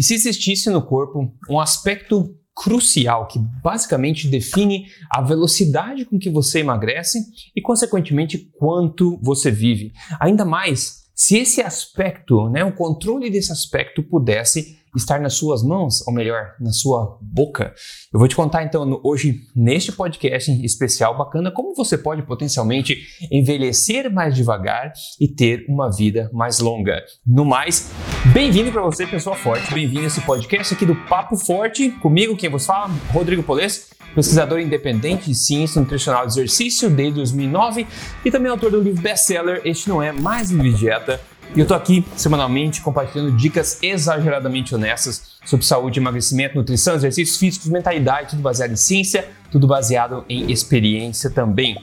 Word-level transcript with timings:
e 0.00 0.02
se 0.02 0.14
existisse 0.14 0.70
no 0.70 0.80
corpo 0.80 1.30
um 1.46 1.60
aspecto 1.60 2.34
crucial 2.56 3.28
que 3.28 3.38
basicamente 3.62 4.28
define 4.28 4.86
a 5.10 5.20
velocidade 5.20 6.06
com 6.06 6.18
que 6.18 6.30
você 6.30 6.60
emagrece 6.60 7.18
e, 7.54 7.60
consequentemente, 7.60 8.50
quanto 8.58 9.20
você 9.22 9.50
vive. 9.50 9.92
Ainda 10.18 10.42
mais 10.42 10.99
se 11.20 11.36
esse 11.36 11.60
aspecto, 11.60 12.48
né, 12.48 12.64
o 12.64 12.72
controle 12.72 13.28
desse 13.28 13.52
aspecto 13.52 14.02
pudesse 14.02 14.78
estar 14.96 15.20
nas 15.20 15.34
suas 15.34 15.62
mãos, 15.62 16.00
ou 16.06 16.14
melhor, 16.14 16.54
na 16.58 16.72
sua 16.72 17.18
boca. 17.20 17.74
Eu 18.10 18.18
vou 18.18 18.26
te 18.26 18.34
contar 18.34 18.64
então 18.64 18.98
hoje 19.04 19.42
neste 19.54 19.92
podcast 19.92 20.50
especial 20.64 21.18
bacana 21.18 21.52
como 21.52 21.74
você 21.74 21.98
pode 21.98 22.22
potencialmente 22.22 23.02
envelhecer 23.30 24.10
mais 24.10 24.34
devagar 24.34 24.94
e 25.20 25.28
ter 25.28 25.66
uma 25.68 25.94
vida 25.94 26.30
mais 26.32 26.58
longa. 26.58 27.04
No 27.26 27.44
mais, 27.44 27.92
bem-vindo 28.32 28.72
para 28.72 28.80
você, 28.80 29.06
pessoa 29.06 29.36
forte, 29.36 29.74
bem-vindo 29.74 30.04
a 30.04 30.06
esse 30.06 30.22
podcast 30.22 30.72
aqui 30.72 30.86
do 30.86 30.96
Papo 31.06 31.36
Forte, 31.36 31.90
comigo 32.00 32.34
quem 32.34 32.48
vos 32.48 32.64
fala, 32.64 32.88
Rodrigo 33.12 33.42
Poles, 33.42 33.90
pesquisador 34.14 34.60
independente 34.60 35.26
de 35.26 35.34
ciência 35.34 35.80
nutricional 35.80 36.24
e 36.24 36.26
exercício 36.26 36.90
desde 36.90 37.14
2009 37.14 37.86
e 38.24 38.30
também 38.30 38.50
autor 38.50 38.70
do 38.70 38.80
livro 38.80 39.02
best-seller 39.02 39.60
Este 39.64 39.88
Não 39.88 40.02
É 40.02 40.12
Mais 40.12 40.50
Livre 40.50 40.72
Dieta, 40.72 41.20
e 41.54 41.58
eu 41.58 41.66
tô 41.66 41.74
aqui 41.74 42.04
semanalmente 42.16 42.80
compartilhando 42.80 43.32
dicas 43.32 43.78
exageradamente 43.82 44.72
honestas 44.72 45.32
sobre 45.44 45.66
saúde, 45.66 45.98
emagrecimento, 45.98 46.56
nutrição, 46.56 46.94
exercícios 46.94 47.36
físicos, 47.38 47.68
mentalidade, 47.68 48.30
tudo 48.30 48.42
baseado 48.42 48.70
em 48.70 48.76
ciência, 48.76 49.28
tudo 49.50 49.66
baseado 49.66 50.24
em 50.28 50.50
experiência 50.52 51.28
também. 51.28 51.76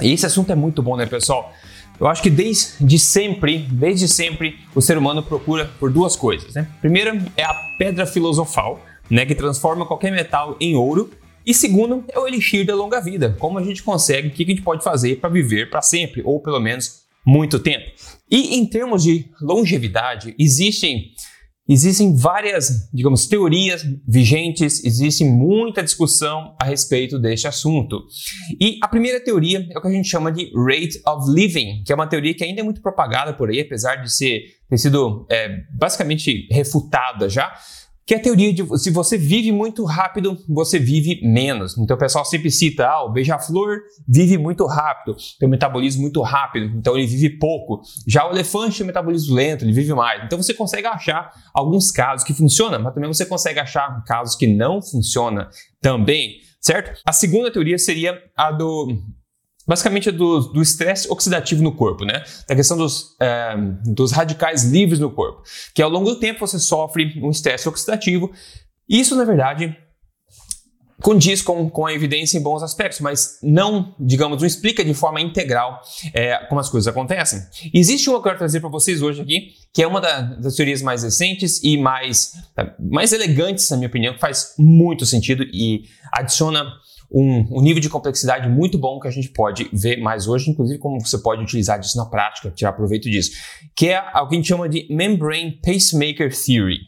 E 0.00 0.10
esse 0.10 0.24
assunto 0.24 0.50
é 0.52 0.54
muito 0.54 0.82
bom, 0.82 0.96
né, 0.96 1.04
pessoal? 1.04 1.52
Eu 2.00 2.08
acho 2.08 2.22
que 2.22 2.30
desde 2.30 2.98
sempre, 2.98 3.58
desde 3.70 4.08
sempre, 4.08 4.58
o 4.74 4.80
ser 4.80 4.96
humano 4.96 5.22
procura 5.22 5.70
por 5.78 5.92
duas 5.92 6.16
coisas, 6.16 6.54
né? 6.54 6.66
Primeiro 6.80 7.20
é 7.36 7.44
a 7.44 7.54
pedra 7.78 8.06
filosofal, 8.06 8.80
né, 9.10 9.26
que 9.26 9.34
transforma 9.34 9.84
qualquer 9.84 10.12
metal 10.12 10.56
em 10.58 10.74
ouro. 10.74 11.10
E 11.44 11.52
segundo 11.52 12.04
é 12.08 12.18
o 12.18 12.26
elixir 12.26 12.64
da 12.64 12.74
longa 12.74 13.00
vida, 13.00 13.36
como 13.38 13.58
a 13.58 13.62
gente 13.62 13.82
consegue, 13.82 14.28
o 14.28 14.30
que 14.30 14.42
a 14.42 14.46
gente 14.46 14.62
pode 14.62 14.82
fazer 14.82 15.16
para 15.16 15.28
viver 15.28 15.70
para 15.70 15.82
sempre, 15.82 16.22
ou 16.24 16.40
pelo 16.40 16.60
menos 16.60 17.02
muito 17.26 17.58
tempo. 17.58 17.84
E 18.30 18.56
em 18.56 18.66
termos 18.66 19.02
de 19.02 19.26
longevidade, 19.40 20.34
existem 20.38 21.12
Existem 21.66 22.14
várias, 22.14 22.90
digamos, 22.92 23.26
teorias 23.26 23.82
vigentes, 24.06 24.84
existe 24.84 25.24
muita 25.24 25.82
discussão 25.82 26.54
a 26.60 26.64
respeito 26.66 27.18
deste 27.18 27.48
assunto. 27.48 28.04
E 28.60 28.78
a 28.82 28.88
primeira 28.88 29.18
teoria 29.18 29.66
é 29.70 29.78
o 29.78 29.80
que 29.80 29.88
a 29.88 29.90
gente 29.90 30.06
chama 30.06 30.30
de 30.30 30.52
rate 30.54 31.00
of 31.08 31.30
living, 31.30 31.82
que 31.82 31.90
é 31.90 31.94
uma 31.94 32.06
teoria 32.06 32.34
que 32.34 32.44
ainda 32.44 32.60
é 32.60 32.62
muito 32.62 32.82
propagada 32.82 33.32
por 33.32 33.48
aí, 33.48 33.60
apesar 33.60 33.96
de 33.96 34.14
ser, 34.14 34.42
ter 34.68 34.76
sido 34.76 35.26
é, 35.30 35.62
basicamente 35.72 36.46
refutada 36.50 37.30
já 37.30 37.50
que 38.06 38.14
é 38.14 38.18
a 38.18 38.20
teoria 38.20 38.52
de 38.52 38.78
se 38.78 38.90
você 38.90 39.16
vive 39.16 39.50
muito 39.50 39.84
rápido, 39.84 40.38
você 40.48 40.78
vive 40.78 41.20
menos. 41.22 41.76
Então 41.78 41.96
o 41.96 41.98
pessoal 41.98 42.24
sempre 42.24 42.50
cita, 42.50 42.86
ah, 42.86 43.04
o 43.04 43.12
beija-flor 43.12 43.78
vive 44.06 44.36
muito 44.36 44.66
rápido, 44.66 45.16
tem 45.38 45.48
um 45.48 45.50
metabolismo 45.50 46.02
muito 46.02 46.20
rápido, 46.20 46.66
então 46.76 46.96
ele 46.96 47.06
vive 47.06 47.38
pouco. 47.38 47.80
Já 48.06 48.28
o 48.28 48.32
elefante 48.32 48.76
tem 48.78 48.84
um 48.84 48.88
metabolismo 48.88 49.34
lento, 49.34 49.64
ele 49.64 49.72
vive 49.72 49.94
mais. 49.94 50.22
Então 50.24 50.40
você 50.40 50.52
consegue 50.52 50.86
achar 50.86 51.30
alguns 51.54 51.90
casos 51.90 52.26
que 52.26 52.34
funcionam, 52.34 52.80
mas 52.80 52.92
também 52.92 53.12
você 53.12 53.24
consegue 53.24 53.58
achar 53.58 54.02
casos 54.04 54.36
que 54.36 54.46
não 54.46 54.82
funcionam 54.82 55.48
também, 55.80 56.40
certo? 56.60 57.00
A 57.06 57.12
segunda 57.12 57.50
teoria 57.50 57.78
seria 57.78 58.18
a 58.36 58.52
do 58.52 58.98
basicamente 59.66 60.08
é 60.08 60.12
do 60.12 60.60
estresse 60.60 61.10
oxidativo 61.10 61.62
no 61.62 61.72
corpo, 61.72 62.04
né? 62.04 62.22
Da 62.48 62.54
questão 62.54 62.76
dos, 62.76 63.16
é, 63.20 63.56
dos 63.84 64.12
radicais 64.12 64.64
livres 64.64 64.98
no 64.98 65.10
corpo, 65.10 65.42
que 65.74 65.82
ao 65.82 65.90
longo 65.90 66.10
do 66.10 66.20
tempo 66.20 66.40
você 66.40 66.58
sofre 66.58 67.20
um 67.22 67.30
estresse 67.30 67.68
oxidativo. 67.68 68.30
Isso, 68.88 69.16
na 69.16 69.24
verdade, 69.24 69.76
condiz 71.04 71.42
com, 71.42 71.68
com 71.68 71.86
a 71.86 71.92
evidência 71.92 72.38
em 72.38 72.42
bons 72.42 72.62
aspectos, 72.62 73.00
mas 73.00 73.38
não, 73.42 73.94
digamos, 74.00 74.40
não 74.40 74.46
explica 74.46 74.84
de 74.84 74.94
forma 74.94 75.20
integral 75.20 75.80
é, 76.12 76.36
como 76.46 76.60
as 76.60 76.68
coisas 76.68 76.88
acontecem. 76.88 77.40
Existe 77.72 78.08
uma 78.08 78.16
que 78.16 78.20
eu 78.20 78.30
quero 78.30 78.38
trazer 78.38 78.60
para 78.60 78.70
vocês 78.70 79.02
hoje 79.02 79.20
aqui, 79.20 79.50
que 79.72 79.82
é 79.82 79.86
uma 79.86 80.00
da, 80.00 80.22
das 80.22 80.54
teorias 80.54 80.80
mais 80.80 81.02
recentes 81.02 81.62
e 81.62 81.76
mais, 81.76 82.32
mais 82.78 83.12
elegantes, 83.12 83.68
na 83.70 83.76
minha 83.76 83.88
opinião, 83.88 84.14
que 84.14 84.20
faz 84.20 84.54
muito 84.58 85.04
sentido 85.04 85.44
e 85.52 85.84
adiciona 86.12 86.72
um, 87.14 87.58
um, 87.58 87.62
nível 87.62 87.80
de 87.80 87.88
complexidade 87.88 88.48
muito 88.48 88.76
bom 88.76 88.98
que 88.98 89.06
a 89.06 89.10
gente 89.10 89.28
pode 89.28 89.68
ver 89.72 90.00
mais 90.00 90.26
hoje, 90.26 90.50
inclusive 90.50 90.80
como 90.80 91.00
você 91.00 91.16
pode 91.16 91.42
utilizar 91.42 91.78
isso 91.78 91.96
na 91.96 92.06
prática, 92.06 92.50
tirar 92.50 92.72
proveito 92.72 93.08
disso, 93.08 93.30
que 93.76 93.88
é 93.88 94.00
o 94.00 94.26
que 94.26 94.34
a 94.34 94.36
gente 94.36 94.48
chama 94.48 94.68
de 94.68 94.86
Membrane 94.90 95.60
Pacemaker 95.62 96.30
Theory. 96.34 96.78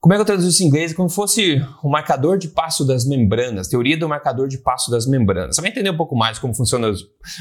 Como 0.00 0.12
é 0.12 0.16
que 0.18 0.20
eu 0.20 0.26
traduzo 0.26 0.48
isso 0.48 0.62
em 0.62 0.66
inglês? 0.66 0.92
Como 0.92 1.08
fosse 1.08 1.60
o 1.82 1.88
marcador 1.88 2.38
de 2.38 2.48
passo 2.48 2.84
das 2.84 3.04
membranas, 3.06 3.66
teoria 3.66 3.96
do 3.96 4.08
marcador 4.08 4.46
de 4.46 4.58
passo 4.58 4.90
das 4.90 5.06
membranas. 5.06 5.56
Você 5.56 5.62
vai 5.62 5.70
entender 5.70 5.90
um 5.90 5.96
pouco 5.96 6.14
mais 6.14 6.38
como 6.38 6.54
funciona 6.54 6.92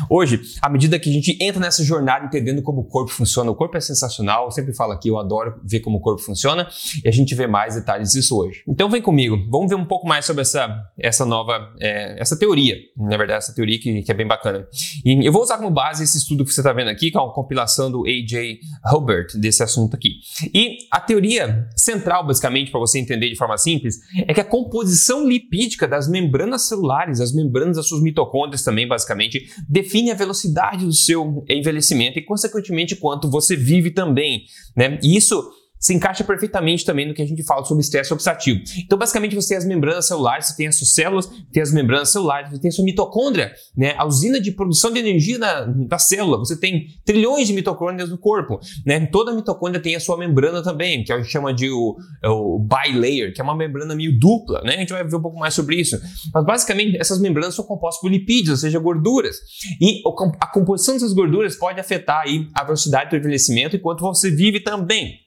hoje, 0.09 0.41
à 0.61 0.69
medida 0.69 0.97
que 0.97 1.09
a 1.09 1.13
gente 1.13 1.38
entra 1.39 1.59
nessa 1.59 1.83
jornada 1.83 2.25
entendendo 2.25 2.63
como 2.63 2.81
o 2.81 2.85
corpo 2.85 3.11
funciona. 3.11 3.51
O 3.51 3.55
corpo 3.55 3.77
é 3.77 3.81
sensacional, 3.81 4.45
eu 4.45 4.51
sempre 4.51 4.73
falo 4.73 4.94
aqui, 4.94 5.09
eu 5.09 5.19
adoro 5.19 5.59
ver 5.63 5.81
como 5.81 5.97
o 5.97 6.01
corpo 6.01 6.21
funciona 6.21 6.67
e 7.03 7.07
a 7.07 7.11
gente 7.11 7.35
vê 7.35 7.45
mais 7.45 7.75
detalhes 7.75 8.13
disso 8.13 8.35
hoje. 8.35 8.63
Então 8.67 8.89
vem 8.89 9.01
comigo, 9.01 9.38
vamos 9.51 9.69
ver 9.69 9.75
um 9.75 9.85
pouco 9.85 10.07
mais 10.07 10.25
sobre 10.25 10.41
essa, 10.41 10.67
essa 10.97 11.25
nova, 11.25 11.71
é, 11.79 12.19
essa 12.19 12.39
teoria, 12.39 12.77
na 12.97 13.17
verdade, 13.17 13.39
essa 13.39 13.53
teoria 13.53 13.77
que, 13.77 14.01
que, 14.01 14.11
é 14.11 14.15
bem 14.15 14.25
bacana. 14.25 14.65
E 15.03 15.23
eu 15.23 15.31
vou 15.31 15.44
usar 15.44 15.57
como 15.57 15.69
base 15.69 16.03
esse 16.03 16.17
estudo 16.17 16.44
que 16.44 16.51
você 16.51 16.61
está 16.61 16.73
vendo 16.73 16.89
aqui, 16.89 17.11
que 17.11 17.17
é 17.17 17.21
uma 17.21 17.33
compilação 17.33 17.91
do 17.91 18.05
A.J. 18.05 18.59
Hubert 18.91 19.27
desse 19.35 19.61
assunto 19.61 19.95
aqui. 19.95 20.13
E 20.53 20.77
a 20.89 20.99
teoria 20.99 21.67
central, 21.75 22.25
basicamente, 22.25 22.44
basicamente, 22.45 22.72
para 22.72 22.79
você 22.79 23.00
entender 23.00 23.29
de 23.29 23.35
forma 23.35 23.57
simples, 23.57 24.00
é 24.28 24.33
que 24.33 24.39
a 24.39 24.45
composição 24.45 25.28
lipídica 25.28 25.88
das 25.88 26.07
membranas 26.07 26.67
celulares, 26.67 27.19
as 27.19 27.33
membranas 27.33 27.78
das 27.78 27.88
suas 27.88 28.01
mitocôndrias 28.01 28.63
também, 28.63 28.88
basicamente, 28.88 29.50
define 29.67 30.11
a 30.11 30.16
velocidade 30.16 30.85
do 30.85 30.94
seu 30.94 31.44
envelhecimento 31.50 32.19
e, 32.19 32.22
consequentemente, 32.22 32.95
quanto 32.95 33.29
você 33.29 33.56
vive 33.56 33.91
também. 33.91 34.44
Né? 34.75 35.00
E 35.01 35.16
isso 35.16 35.50
se 35.80 35.94
encaixa 35.94 36.24
perfeitamente 36.24 36.86
também 36.86 37.08
no 37.08 37.13
que 37.13 37.22
a 37.22 37.28
gente 37.28 37.44
fala 37.44 37.63
sobre 37.63 37.84
estresse 37.84 38.13
oxidativo. 38.13 38.62
Então, 38.84 38.97
basicamente, 38.97 39.36
você 39.36 39.50
tem 39.50 39.58
as 39.58 39.66
membranas 39.66 40.08
celulares, 40.08 40.47
você 40.47 40.56
tem 40.56 40.68
as 40.68 40.78
suas 40.78 40.94
células, 40.94 41.30
tem 41.52 41.62
as 41.62 41.72
membranas 41.72 42.12
celulares, 42.12 42.50
você 42.50 42.59
tem 42.59 42.69
a 42.69 42.72
sua 42.72 42.86
mitocôndria, 42.86 43.53
né? 43.78 43.94
a 43.97 44.06
usina 44.06 44.40
de 44.40 44.52
produção 44.52 44.91
de 44.91 45.00
energia 45.00 45.38
da, 45.38 45.66
da 45.66 46.00
célula. 46.00 46.38
Você 46.40 46.59
tem 46.59 46.88
trilhões 47.06 47.47
de 47.47 47.53
mitocôndrias 47.53 48.09
no 48.09 48.18
corpo. 48.18 48.59
Né? 48.86 49.06
Toda 49.08 49.34
mitocôndria 49.34 49.81
tem 49.81 49.96
a 49.96 50.00
sua 50.00 50.18
membrana 50.18 50.63
também, 50.63 51.03
que 51.03 51.12
a 51.12 51.18
gente 51.18 51.31
chama 51.31 51.53
de 51.53 51.69
o, 51.69 51.96
é 52.24 52.30
o 52.30 52.59
bilayer, 52.59 53.34
que 53.34 53.42
é 53.42 53.44
uma 53.44 53.56
membrana 53.56 53.96
meio 53.96 54.18
dupla. 54.18 54.62
Né? 54.62 54.75
A 54.75 54.78
gente 54.78 54.94
vai 54.94 55.03
ver 55.03 55.16
um 55.16 55.22
pouco 55.22 55.38
mais 55.38 55.53
sobre 55.53 55.75
isso. 55.75 56.00
Mas, 56.34 56.46
basicamente, 56.46 56.97
essas 56.97 57.19
membranas 57.19 57.53
são 57.56 57.66
compostas 57.66 58.02
por 58.02 58.09
lipídios, 58.09 58.50
ou 58.50 58.57
seja, 58.57 58.80
gorduras. 58.80 59.36
E 59.80 60.02
a 60.40 60.47
composição 60.47 60.96
dessas 60.96 61.13
gorduras 61.13 61.56
pode 61.56 61.80
afetar 61.80 62.22
aí 62.22 62.47
a 62.53 62.63
velocidade 62.63 63.12
do 63.12 63.18
envelhecimento 63.18 63.75
enquanto 63.75 64.02
você 64.02 64.31
vive 64.31 64.59
também. 64.62 65.25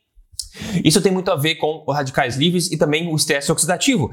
Isso 0.85 1.01
tem 1.01 1.13
muito 1.13 1.31
a 1.31 1.37
ver 1.37 1.57
com 1.57 1.85
os 1.87 1.95
radicais 1.95 2.37
livres 2.37 2.71
e 2.71 2.77
também 2.77 3.13
o 3.13 3.17
estresse 3.17 3.51
oxidativo. 3.51 4.11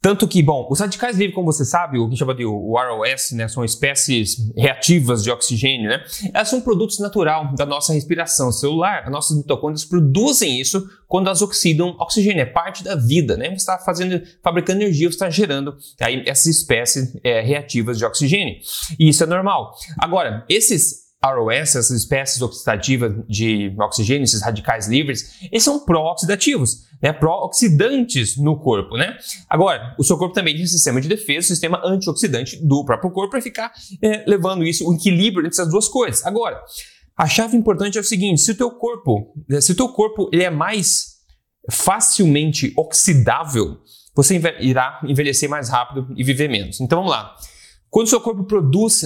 Tanto 0.00 0.28
que, 0.28 0.40
bom, 0.40 0.68
os 0.70 0.78
radicais 0.78 1.16
livres, 1.16 1.34
como 1.34 1.52
você 1.52 1.64
sabe, 1.64 1.98
o 1.98 2.08
que 2.08 2.16
chama 2.16 2.32
de 2.32 2.44
o 2.44 2.76
ROS, 2.76 3.32
né, 3.32 3.48
são 3.48 3.64
espécies 3.64 4.36
reativas 4.56 5.24
de 5.24 5.30
oxigênio, 5.30 5.88
né? 5.88 6.04
Elas 6.32 6.48
são 6.48 6.60
produtos 6.60 7.00
natural 7.00 7.52
da 7.56 7.66
nossa 7.66 7.92
respiração 7.92 8.52
celular. 8.52 9.02
As 9.04 9.10
nossas 9.10 9.36
mitocôndrias 9.36 9.84
produzem 9.84 10.60
isso 10.60 10.88
quando 11.08 11.26
elas 11.26 11.42
oxidam 11.42 11.96
oxigênio. 11.98 12.40
É 12.40 12.46
parte 12.46 12.84
da 12.84 12.94
vida, 12.94 13.36
né? 13.36 13.48
Você 13.48 13.56
está 13.56 13.76
fazendo, 13.78 14.22
fabricando 14.40 14.82
energia, 14.82 15.08
você 15.08 15.16
está 15.16 15.30
gerando 15.30 15.76
aí 16.00 16.22
essas 16.26 16.46
espécies 16.46 17.16
é, 17.24 17.40
reativas 17.40 17.98
de 17.98 18.04
oxigênio. 18.04 18.54
E 19.00 19.08
isso 19.08 19.24
é 19.24 19.26
normal. 19.26 19.74
Agora, 19.98 20.44
esses 20.48 21.07
ROS, 21.24 21.74
essas 21.74 21.90
espécies 21.90 22.40
oxidativas 22.40 23.12
de 23.28 23.74
oxigênio, 23.78 24.22
esses 24.22 24.40
radicais 24.40 24.86
livres, 24.86 25.38
eles 25.50 25.64
são 25.64 25.84
pró-oxidativos, 25.84 26.84
né? 27.02 27.12
pró-oxidantes 27.12 28.36
no 28.36 28.58
corpo. 28.58 28.96
Né? 28.96 29.16
Agora, 29.48 29.96
o 29.98 30.04
seu 30.04 30.16
corpo 30.16 30.32
também 30.32 30.54
tem 30.54 30.64
um 30.64 30.68
sistema 30.68 31.00
de 31.00 31.08
defesa, 31.08 31.46
um 31.46 31.48
sistema 31.48 31.80
antioxidante 31.84 32.64
do 32.64 32.84
próprio 32.84 33.10
corpo 33.10 33.32
para 33.32 33.42
ficar 33.42 33.72
é, 34.00 34.24
levando 34.28 34.64
isso, 34.64 34.88
o 34.88 34.94
equilíbrio 34.94 35.40
entre 35.40 35.60
essas 35.60 35.70
duas 35.70 35.88
coisas. 35.88 36.24
Agora, 36.24 36.62
a 37.16 37.26
chave 37.26 37.56
importante 37.56 37.98
é 37.98 38.00
o 38.00 38.04
seguinte: 38.04 38.40
se 38.40 38.52
o 38.52 38.56
teu 38.56 38.70
corpo, 38.70 39.34
se 39.60 39.72
o 39.72 39.74
teu 39.74 39.88
corpo 39.88 40.30
ele 40.32 40.44
é 40.44 40.50
mais 40.50 41.18
facilmente 41.68 42.72
oxidável, 42.76 43.78
você 44.14 44.40
irá 44.60 45.00
envelhecer 45.04 45.50
mais 45.50 45.68
rápido 45.68 46.14
e 46.16 46.22
viver 46.22 46.48
menos. 46.48 46.80
Então 46.80 46.98
vamos 46.98 47.10
lá. 47.10 47.34
Quando 47.90 48.06
o 48.06 48.10
seu 48.10 48.20
corpo 48.20 48.44
produz 48.44 49.02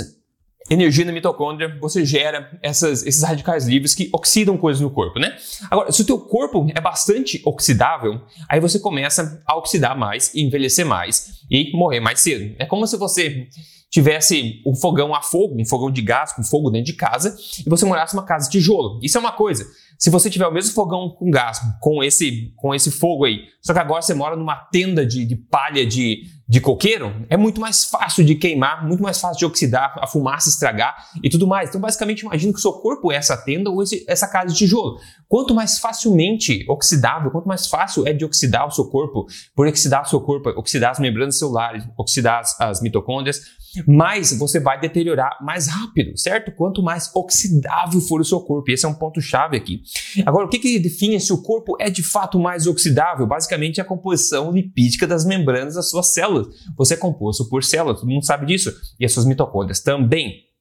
energia 0.70 1.04
na 1.04 1.12
mitocôndria, 1.12 1.76
você 1.80 2.04
gera 2.04 2.50
essas, 2.62 3.04
esses 3.04 3.22
radicais 3.22 3.66
livres 3.66 3.94
que 3.94 4.08
oxidam 4.12 4.56
coisas 4.56 4.80
no 4.80 4.90
corpo, 4.90 5.18
né? 5.18 5.36
Agora, 5.70 5.92
se 5.92 6.02
o 6.02 6.04
teu 6.04 6.18
corpo 6.18 6.66
é 6.74 6.80
bastante 6.80 7.40
oxidável, 7.44 8.20
aí 8.48 8.60
você 8.60 8.78
começa 8.78 9.42
a 9.46 9.56
oxidar 9.56 9.96
mais, 9.96 10.34
envelhecer 10.34 10.86
mais 10.86 11.42
e 11.50 11.76
morrer 11.76 12.00
mais 12.00 12.20
cedo. 12.20 12.54
É 12.58 12.66
como 12.66 12.86
se 12.86 12.96
você 12.96 13.48
tivesse 13.92 14.62
um 14.66 14.74
fogão 14.74 15.14
a 15.14 15.20
fogo, 15.20 15.60
um 15.60 15.66
fogão 15.66 15.90
de 15.90 16.00
gás 16.00 16.32
com 16.32 16.42
fogo 16.42 16.70
dentro 16.70 16.86
de 16.86 16.94
casa, 16.94 17.36
e 17.64 17.68
você 17.68 17.84
morasse 17.84 18.16
numa 18.16 18.24
casa 18.24 18.46
de 18.48 18.58
tijolo. 18.58 18.98
Isso 19.02 19.18
é 19.18 19.20
uma 19.20 19.32
coisa. 19.32 19.66
Se 19.98 20.08
você 20.08 20.30
tiver 20.30 20.46
o 20.46 20.52
mesmo 20.52 20.72
fogão 20.72 21.10
com 21.10 21.30
gás, 21.30 21.60
com 21.78 22.02
esse, 22.02 22.52
com 22.56 22.74
esse 22.74 22.90
fogo 22.90 23.26
aí, 23.26 23.44
só 23.60 23.74
que 23.74 23.78
agora 23.78 24.00
você 24.00 24.14
mora 24.14 24.34
numa 24.34 24.56
tenda 24.56 25.04
de, 25.04 25.26
de 25.26 25.36
palha 25.36 25.84
de, 25.84 26.22
de 26.48 26.60
coqueiro, 26.60 27.12
é 27.30 27.36
muito 27.36 27.60
mais 27.60 27.84
fácil 27.84 28.24
de 28.24 28.34
queimar, 28.34 28.86
muito 28.86 29.02
mais 29.02 29.20
fácil 29.20 29.38
de 29.38 29.46
oxidar, 29.46 29.94
a 29.98 30.06
fumaça 30.06 30.48
estragar 30.48 30.94
e 31.22 31.30
tudo 31.30 31.46
mais. 31.46 31.68
Então, 31.68 31.80
basicamente, 31.80 32.20
imagine 32.20 32.52
que 32.52 32.58
o 32.58 32.62
seu 32.62 32.72
corpo 32.72 33.10
é 33.10 33.16
essa 33.16 33.36
tenda 33.36 33.70
ou 33.70 33.82
esse, 33.82 34.04
essa 34.08 34.26
casa 34.26 34.52
de 34.52 34.58
tijolo. 34.58 34.98
Quanto 35.28 35.54
mais 35.54 35.78
facilmente 35.78 36.64
oxidável, 36.68 37.30
quanto 37.30 37.48
mais 37.48 37.66
fácil 37.66 38.06
é 38.06 38.12
de 38.12 38.24
oxidar 38.24 38.66
o 38.66 38.70
seu 38.70 38.86
corpo, 38.86 39.26
por 39.54 39.66
oxidar 39.66 40.02
o 40.02 40.08
seu 40.08 40.20
corpo, 40.20 40.50
oxidar 40.50 40.90
as 40.90 40.98
membranas 40.98 41.38
celulares, 41.38 41.84
oxidar 41.96 42.40
as, 42.40 42.60
as 42.60 42.82
mitocôndrias, 42.82 43.40
mais 43.86 44.36
você 44.36 44.60
vai 44.60 44.78
deteriorar 44.78 45.38
mais 45.40 45.66
rápido, 45.66 46.16
certo? 46.18 46.52
Quanto 46.52 46.82
mais 46.82 47.10
oxidável 47.14 48.00
for 48.00 48.20
o 48.20 48.24
seu 48.24 48.40
corpo. 48.40 48.70
E 48.70 48.74
esse 48.74 48.84
é 48.84 48.88
um 48.88 48.94
ponto-chave 48.94 49.56
aqui. 49.56 49.82
Agora, 50.26 50.46
o 50.46 50.48
que, 50.48 50.58
que 50.58 50.78
define 50.78 51.18
se 51.18 51.32
o 51.32 51.40
corpo 51.40 51.76
é 51.80 51.88
de 51.88 52.02
fato 52.02 52.38
mais 52.38 52.66
oxidável? 52.66 53.26
Basicamente, 53.26 53.80
a 53.80 53.84
composição 53.84 54.52
lipídica 54.52 55.06
das 55.06 55.24
membranas 55.24 55.74
das 55.74 55.88
suas 55.88 56.12
células. 56.12 56.31
Você 56.76 56.94
é 56.94 56.96
composto 56.96 57.48
por 57.48 57.64
células, 57.64 58.00
todo 58.00 58.10
mundo 58.10 58.24
sabe 58.24 58.46
disso. 58.46 58.72
E 58.98 59.04
as 59.04 59.12
suas 59.12 59.26
mitocôndrias 59.26 59.80
também. 59.80 60.52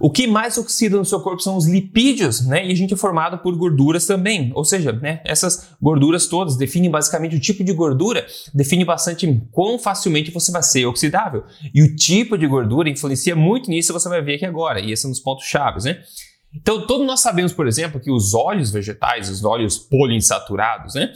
O 0.00 0.10
que 0.10 0.26
mais 0.26 0.56
oxida 0.56 0.96
no 0.96 1.04
seu 1.04 1.20
corpo 1.20 1.42
são 1.42 1.56
os 1.56 1.66
lipídios, 1.66 2.46
né? 2.46 2.66
E 2.66 2.70
a 2.70 2.74
gente 2.74 2.94
é 2.94 2.96
formado 2.96 3.38
por 3.38 3.56
gorduras 3.56 4.06
também. 4.06 4.52
Ou 4.54 4.64
seja, 4.64 4.92
né, 4.92 5.20
essas 5.24 5.70
gorduras 5.80 6.26
todas 6.26 6.56
definem 6.56 6.90
basicamente 6.90 7.34
o 7.34 7.40
tipo 7.40 7.64
de 7.64 7.72
gordura, 7.72 8.24
define 8.54 8.84
bastante 8.84 9.42
quão 9.50 9.78
facilmente 9.78 10.30
você 10.30 10.52
vai 10.52 10.62
ser 10.62 10.86
oxidável. 10.86 11.44
E 11.74 11.82
o 11.82 11.96
tipo 11.96 12.38
de 12.38 12.46
gordura 12.46 12.88
influencia 12.88 13.34
muito 13.34 13.68
nisso, 13.70 13.92
você 13.92 14.08
vai 14.08 14.22
ver 14.22 14.36
aqui 14.36 14.46
agora. 14.46 14.80
E 14.80 14.92
esse 14.92 15.04
é 15.04 15.08
um 15.08 15.12
dos 15.12 15.20
pontos 15.20 15.46
chaves, 15.46 15.84
né? 15.84 16.00
Então, 16.54 16.86
todos 16.86 17.06
nós 17.06 17.20
sabemos, 17.20 17.52
por 17.52 17.66
exemplo, 17.66 18.00
que 18.00 18.10
os 18.10 18.32
óleos 18.32 18.70
vegetais, 18.70 19.28
os 19.28 19.44
óleos 19.44 19.78
poliinsaturados, 19.78 20.94
né? 20.94 21.12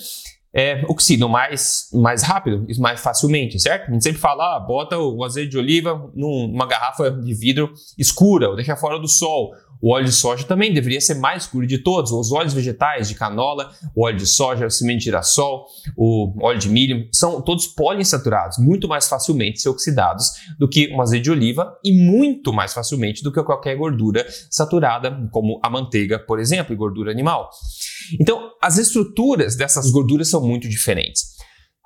É, 0.55 0.85
oxidam 0.87 1.29
mais, 1.29 1.89
mais 1.93 2.23
rápido 2.23 2.67
e 2.69 2.79
mais 2.79 3.01
facilmente, 3.01 3.59
certo? 3.59 3.89
A 3.89 3.93
gente 3.93 4.03
sempre 4.03 4.21
fala, 4.21 4.57
ah, 4.57 4.61
bota 4.61 4.99
o 4.99 5.25
azeite 5.25 5.51
de 5.51 5.59
oliva 5.59 6.11
numa 6.15 6.67
garrafa 6.67 7.11
de 7.11 7.33
vidro 7.33 7.73
escura, 7.99 8.51
ou 8.51 8.57
deixa 8.57 8.77
fora 8.77 8.99
do 8.99 9.09
sol. 9.09 9.53
O 9.81 9.91
óleo 9.91 10.05
de 10.05 10.13
soja 10.13 10.45
também 10.45 10.73
deveria 10.73 11.01
ser 11.01 11.15
mais 11.15 11.43
escuro 11.43 11.67
de 11.67 11.79
todos. 11.79 12.13
Os 12.13 12.31
óleos 12.31 12.55
vegetais 12.55 13.09
de 13.09 13.17
canola, 13.17 13.73
o 13.97 14.05
óleo 14.05 14.17
de 14.17 14.27
soja, 14.27 14.65
o 14.65 14.71
semente 14.71 14.99
de 14.99 15.05
girassol, 15.07 15.67
o 15.97 16.33
óleo 16.41 16.61
de 16.61 16.69
milho, 16.69 17.09
são 17.13 17.43
todos 17.43 17.67
poliinsaturados, 17.67 18.59
muito 18.59 18.87
mais 18.87 19.09
facilmente 19.09 19.61
ser 19.61 19.71
oxidados 19.71 20.31
do 20.57 20.69
que 20.69 20.95
um 20.95 21.03
azeite 21.03 21.25
de 21.25 21.33
oliva 21.33 21.77
e 21.83 21.93
muito 21.93 22.53
mais 22.53 22.73
facilmente 22.73 23.25
do 23.25 23.33
que 23.33 23.43
qualquer 23.43 23.75
gordura 23.77 24.25
saturada, 24.49 25.29
como 25.33 25.59
a 25.61 25.69
manteiga, 25.69 26.17
por 26.17 26.39
exemplo, 26.39 26.73
e 26.73 26.77
gordura 26.77 27.11
animal. 27.11 27.51
Então, 28.21 28.51
as 28.63 28.79
estruturas 28.79 29.57
dessas 29.57 29.91
gorduras 29.91 30.29
são 30.29 30.41
muito 30.47 30.69
diferentes. 30.69 31.33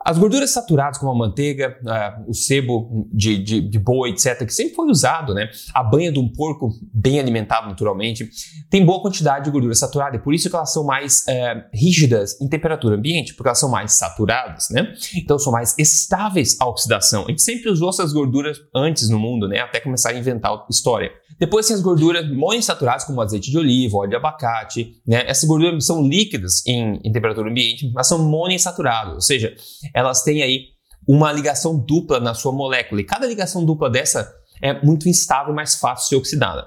As 0.07 0.19
gorduras 0.19 0.51
saturadas, 0.51 0.99
como 0.99 1.11
a 1.11 1.15
manteiga, 1.17 1.77
uh, 1.83 2.31
o 2.31 2.33
sebo 2.33 3.09
de, 3.13 3.43
de, 3.43 3.61
de, 3.61 3.77
boi, 3.77 4.11
etc., 4.11 4.47
que 4.47 4.55
sempre 4.55 4.73
foi 4.73 4.89
usado, 4.89 5.35
né? 5.35 5.51
A 5.75 5.83
banha 5.83 6.13
de 6.13 6.21
um 6.21 6.31
porco 6.31 6.71
bem 6.95 7.19
alimentado 7.19 7.67
naturalmente, 7.67 8.31
tem 8.71 8.87
boa 8.87 9.03
quantidade 9.03 9.47
de 9.47 9.51
gordura 9.51 9.75
saturada 9.75 10.15
e 10.15 10.21
por 10.21 10.33
isso 10.33 10.49
que 10.49 10.55
elas 10.55 10.73
são 10.73 10.85
mais 10.85 11.23
uh, 11.23 11.61
rígidas 11.75 12.41
em 12.41 12.49
temperatura 12.49 12.95
ambiente, 12.95 13.35
porque 13.35 13.49
elas 13.49 13.59
são 13.59 13.69
mais 13.69 13.95
saturadas, 13.95 14.69
né? 14.71 14.95
Então 15.17 15.41
são 15.41 15.53
mais 15.53 15.75
estáveis 15.77 16.57
à 16.61 16.69
oxidação. 16.69 17.25
A 17.25 17.31
gente 17.31 17.43
sempre 17.43 17.69
usou 17.69 17.89
essas 17.89 18.13
gorduras 18.13 18.59
antes 18.73 19.09
no 19.09 19.19
mundo, 19.19 19.49
né? 19.49 19.59
Até 19.59 19.81
começar 19.81 20.11
a 20.11 20.15
inventar 20.15 20.53
história. 20.71 21.11
Depois 21.39 21.67
tem 21.67 21.77
as 21.77 21.83
gorduras 21.83 22.27
monoinsaturadas, 22.29 23.05
como 23.05 23.21
azeite 23.21 23.51
de 23.51 23.59
oliva, 23.59 23.99
óleo 23.99 24.11
de 24.11 24.17
abacate. 24.17 24.95
Né? 25.07 25.25
Essas 25.27 25.49
gorduras 25.49 25.85
são 25.85 26.07
líquidas 26.07 26.67
em, 26.67 27.01
em 27.05 27.13
temperatura 27.13 27.51
ambiente, 27.51 27.91
mas 27.93 28.07
são 28.07 28.19
monoinsaturadas, 28.19 29.15
ou 29.15 29.21
seja, 29.21 29.55
elas 29.95 30.23
têm 30.23 30.43
aí 30.43 30.77
uma 31.07 31.31
ligação 31.31 31.79
dupla 31.79 32.19
na 32.19 32.35
sua 32.35 32.53
molécula. 32.53 33.01
E 33.01 33.05
cada 33.05 33.27
ligação 33.27 33.65
dupla 33.65 33.89
dessa 33.89 34.33
é 34.61 34.83
muito 34.83 35.09
instável 35.09 35.53
e 35.53 35.57
mais 35.57 35.77
fácil 35.77 36.05
de 36.05 36.09
ser 36.09 36.17
oxidada. 36.17 36.67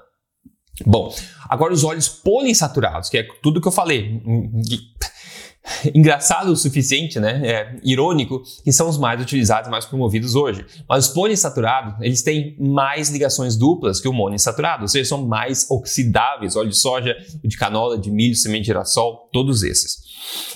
Bom, 0.86 1.14
agora 1.50 1.74
os 1.74 1.84
óleos 1.84 2.08
poliinsaturados, 2.08 3.10
que 3.10 3.18
é 3.18 3.28
tudo 3.44 3.60
que 3.60 3.68
eu 3.68 3.72
falei 3.72 4.22
engraçado 5.94 6.52
o 6.52 6.56
suficiente, 6.56 7.20
né? 7.20 7.42
É, 7.46 7.80
irônico, 7.84 8.42
que 8.64 8.72
são 8.72 8.90
os 8.90 8.98
mais 8.98 9.22
utilizados, 9.22 9.70
mais 9.70 9.86
promovidos 9.86 10.36
hoje. 10.36 10.66
Mas 10.88 11.08
os 11.08 11.14
poliinsaturados, 11.14 11.96
eles 12.02 12.22
têm 12.22 12.56
mais 12.60 13.10
ligações 13.10 13.56
duplas 13.56 14.00
que 14.00 14.08
o 14.08 14.14
monoinsaturado, 14.14 14.84
ou 14.84 14.88
seja, 14.88 15.10
são 15.10 15.26
mais 15.26 15.70
oxidáveis, 15.70 16.56
óleo 16.56 16.70
de 16.70 16.78
soja, 16.78 17.16
de 17.44 17.58
canola, 17.58 17.98
de 17.98 18.12
milho, 18.12 18.36
semente 18.36 18.62
de 18.62 18.68
girassol, 18.68 19.30
todos 19.32 19.64
esses. 19.64 19.98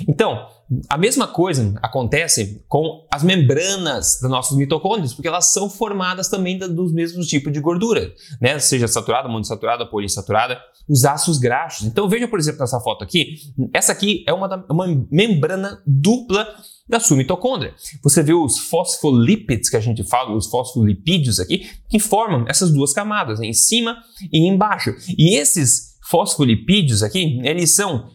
Então, 0.07 0.47
a 0.89 0.97
mesma 0.97 1.27
coisa 1.27 1.73
acontece 1.81 2.63
com 2.67 3.05
as 3.11 3.23
membranas 3.23 4.19
dos 4.21 4.29
nossos 4.29 4.57
mitocôndrios, 4.57 5.13
porque 5.13 5.27
elas 5.27 5.51
são 5.51 5.69
formadas 5.69 6.29
também 6.29 6.57
dos 6.57 6.93
mesmos 6.93 7.27
tipos 7.27 7.51
de 7.51 7.59
gordura, 7.59 8.13
né? 8.41 8.57
Seja 8.59 8.87
saturada, 8.87 9.27
monoinsaturada, 9.27 9.85
poliinsaturada, 9.85 10.59
os 10.87 11.05
ácidos 11.05 11.39
graxos. 11.39 11.87
Então 11.87 12.07
veja, 12.07 12.27
por 12.27 12.39
exemplo, 12.39 12.59
nessa 12.61 12.79
foto 12.79 13.03
aqui, 13.03 13.35
essa 13.73 13.91
aqui 13.91 14.23
é 14.27 14.33
uma, 14.33 14.65
uma 14.69 14.87
membrana 15.11 15.81
dupla 15.85 16.47
da 16.87 16.99
sua 16.99 17.17
mitocôndria. 17.17 17.73
Você 18.03 18.21
vê 18.21 18.33
os 18.33 18.59
fosfolípidos 18.59 19.69
que 19.69 19.77
a 19.77 19.81
gente 19.81 20.03
fala, 20.03 20.35
os 20.35 20.47
fosfolipídios 20.47 21.39
aqui, 21.39 21.69
que 21.89 21.99
formam 21.99 22.45
essas 22.47 22.71
duas 22.71 22.93
camadas, 22.93 23.39
em 23.39 23.53
cima 23.53 23.97
e 24.31 24.47
embaixo. 24.47 24.93
E 25.17 25.35
esses 25.37 25.93
fosfolipídios 26.09 27.01
aqui, 27.01 27.39
eles 27.43 27.73
são 27.75 28.09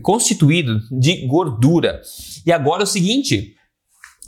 constituído 0.00 0.80
de 0.90 1.26
gordura. 1.26 2.00
E 2.46 2.52
agora 2.52 2.82
é 2.82 2.84
o 2.84 2.86
seguinte, 2.86 3.54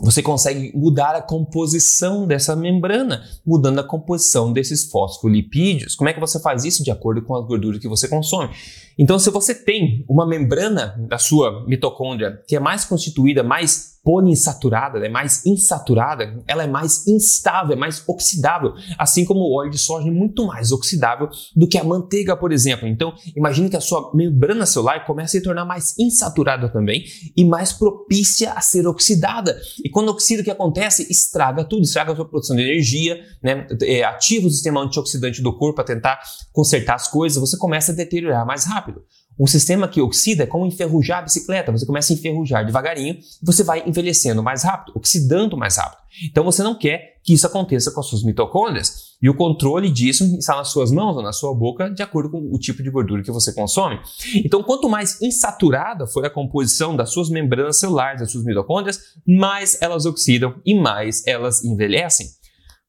você 0.01 0.23
consegue 0.23 0.77
mudar 0.77 1.15
a 1.15 1.23
composição 1.23 2.27
dessa 2.27 2.57
membrana, 2.57 3.23
mudando 3.47 3.79
a 3.79 3.85
composição 3.85 4.53
desses 4.53 4.91
fosfolipídios. 4.91 5.95
Como 5.95 6.11
é 6.11 6.13
que 6.13 6.21
você 6.21 6.41
faz 6.41 6.65
isso? 6.65 6.83
De 6.83 6.91
acordo 6.91 7.23
com 7.23 7.37
a 7.37 7.41
gordura 7.41 7.79
que 7.79 7.89
você 7.89 8.09
consome. 8.09 8.51
Então, 8.99 9.19
se 9.19 9.31
você 9.31 9.55
tem 9.55 10.05
uma 10.09 10.27
membrana 10.27 10.97
da 11.09 11.19
sua 11.19 11.65
mitocôndria 11.67 12.43
que 12.49 12.57
é 12.57 12.61
mais 12.61 12.85
constituída, 12.85 13.45
mais 13.45 13.94
poliinsaturada, 14.05 14.99
é 15.05 15.09
mais 15.09 15.45
insaturada, 15.47 16.45
ela 16.47 16.63
é 16.63 16.67
mais 16.67 17.07
instável, 17.09 17.73
é 17.73 17.77
mais 17.77 18.05
oxidável, 18.07 18.75
assim 18.99 19.25
como 19.25 19.41
o 19.41 19.59
óleo 19.59 19.71
de 19.71 19.79
soja 19.79 20.09
é 20.09 20.11
muito 20.11 20.47
mais 20.47 20.71
oxidável 20.71 21.29
do 21.57 21.67
que 21.67 21.79
a 21.79 21.83
manteiga, 21.83 22.37
por 22.37 22.53
exemplo. 22.53 22.87
Então, 22.87 23.15
imagine 23.35 23.71
que 23.71 23.77
a 23.77 23.81
sua 23.81 24.13
membrana 24.15 24.67
celular 24.67 25.07
comece 25.07 25.39
a 25.39 25.41
se 25.41 25.45
tornar 25.45 25.65
mais 25.65 25.99
insaturada 25.99 26.69
também 26.69 27.05
e 27.35 27.45
mais 27.45 27.73
propícia 27.73 28.53
a 28.53 28.61
ser 28.61 28.87
oxidada. 28.87 29.59
E 29.83 29.89
quando 29.89 30.11
oxida, 30.11 30.43
o 30.43 30.45
que 30.45 30.51
acontece? 30.51 31.11
Estraga 31.11 31.65
tudo, 31.65 31.83
estraga 31.83 32.13
a 32.13 32.17
sua 32.17 32.29
produção 32.29 32.55
de 32.55 32.63
energia, 32.63 33.19
né? 33.43 33.67
É, 33.83 34.05
ativa 34.05 34.47
o 34.47 34.51
sistema 34.51 34.83
antioxidante 34.83 35.41
do 35.41 35.57
corpo 35.57 35.77
para 35.77 35.85
tentar 35.85 36.21
consertar 36.53 36.95
as 36.95 37.09
coisas, 37.09 37.41
você 37.41 37.57
começa 37.57 37.93
a 37.93 37.95
deteriorar 37.95 38.45
mais 38.45 38.65
rápido. 38.67 39.03
Um 39.39 39.47
sistema 39.47 39.89
que 39.89 40.01
oxida 40.01 40.45
é 40.45 40.47
como 40.47 40.67
enferrujar 40.67 41.19
a 41.19 41.23
bicicleta. 41.23 41.73
Você 41.73 41.85
começa 41.85 42.13
a 42.13 42.17
enferrujar 42.17 42.65
devagarinho 42.65 43.15
e 43.15 43.45
você 43.45 43.65
vai 43.65 43.83
envelhecendo 43.87 44.43
mais 44.43 44.63
rápido, 44.63 44.93
oxidando 44.97 45.57
mais 45.57 45.77
rápido. 45.77 45.99
Então 46.25 46.45
você 46.45 46.63
não 46.63 46.79
quer 46.79 47.15
que 47.25 47.33
isso 47.33 47.47
aconteça 47.47 47.91
com 47.91 48.01
as 48.01 48.07
suas 48.07 48.23
mitocôndrias. 48.23 49.15
E 49.21 49.29
o 49.29 49.35
controle 49.35 49.91
disso 49.91 50.25
está 50.39 50.55
nas 50.55 50.69
suas 50.69 50.93
mãos 50.93 51.17
ou 51.17 51.23
na 51.23 51.33
sua 51.33 51.55
boca, 51.55 51.91
de 51.91 52.03
acordo 52.03 52.31
com 52.31 52.39
o 52.53 52.59
tipo 52.59 52.83
de 52.83 52.91
gordura 52.91 53.23
que 53.23 53.33
você 53.33 53.53
consome. 53.53 53.99
Então, 54.45 54.63
quanto 54.63 54.89
mais 54.89 55.21
insaturada 55.21 56.07
for 56.07 56.25
a 56.25 56.31
composição 56.31 56.95
das 56.95 57.11
suas 57.11 57.31
membranas 57.31 57.79
celulares, 57.79 58.21
das 58.21 58.31
suas 58.31 58.45
mitocôndrias, 58.45 59.01
mais 59.27 59.81
elas 59.81 60.05
oxidam 60.05 60.55
e 60.65 60.79
mais 60.79 61.27
elas 61.27 61.65
envelhecem. 61.65 62.27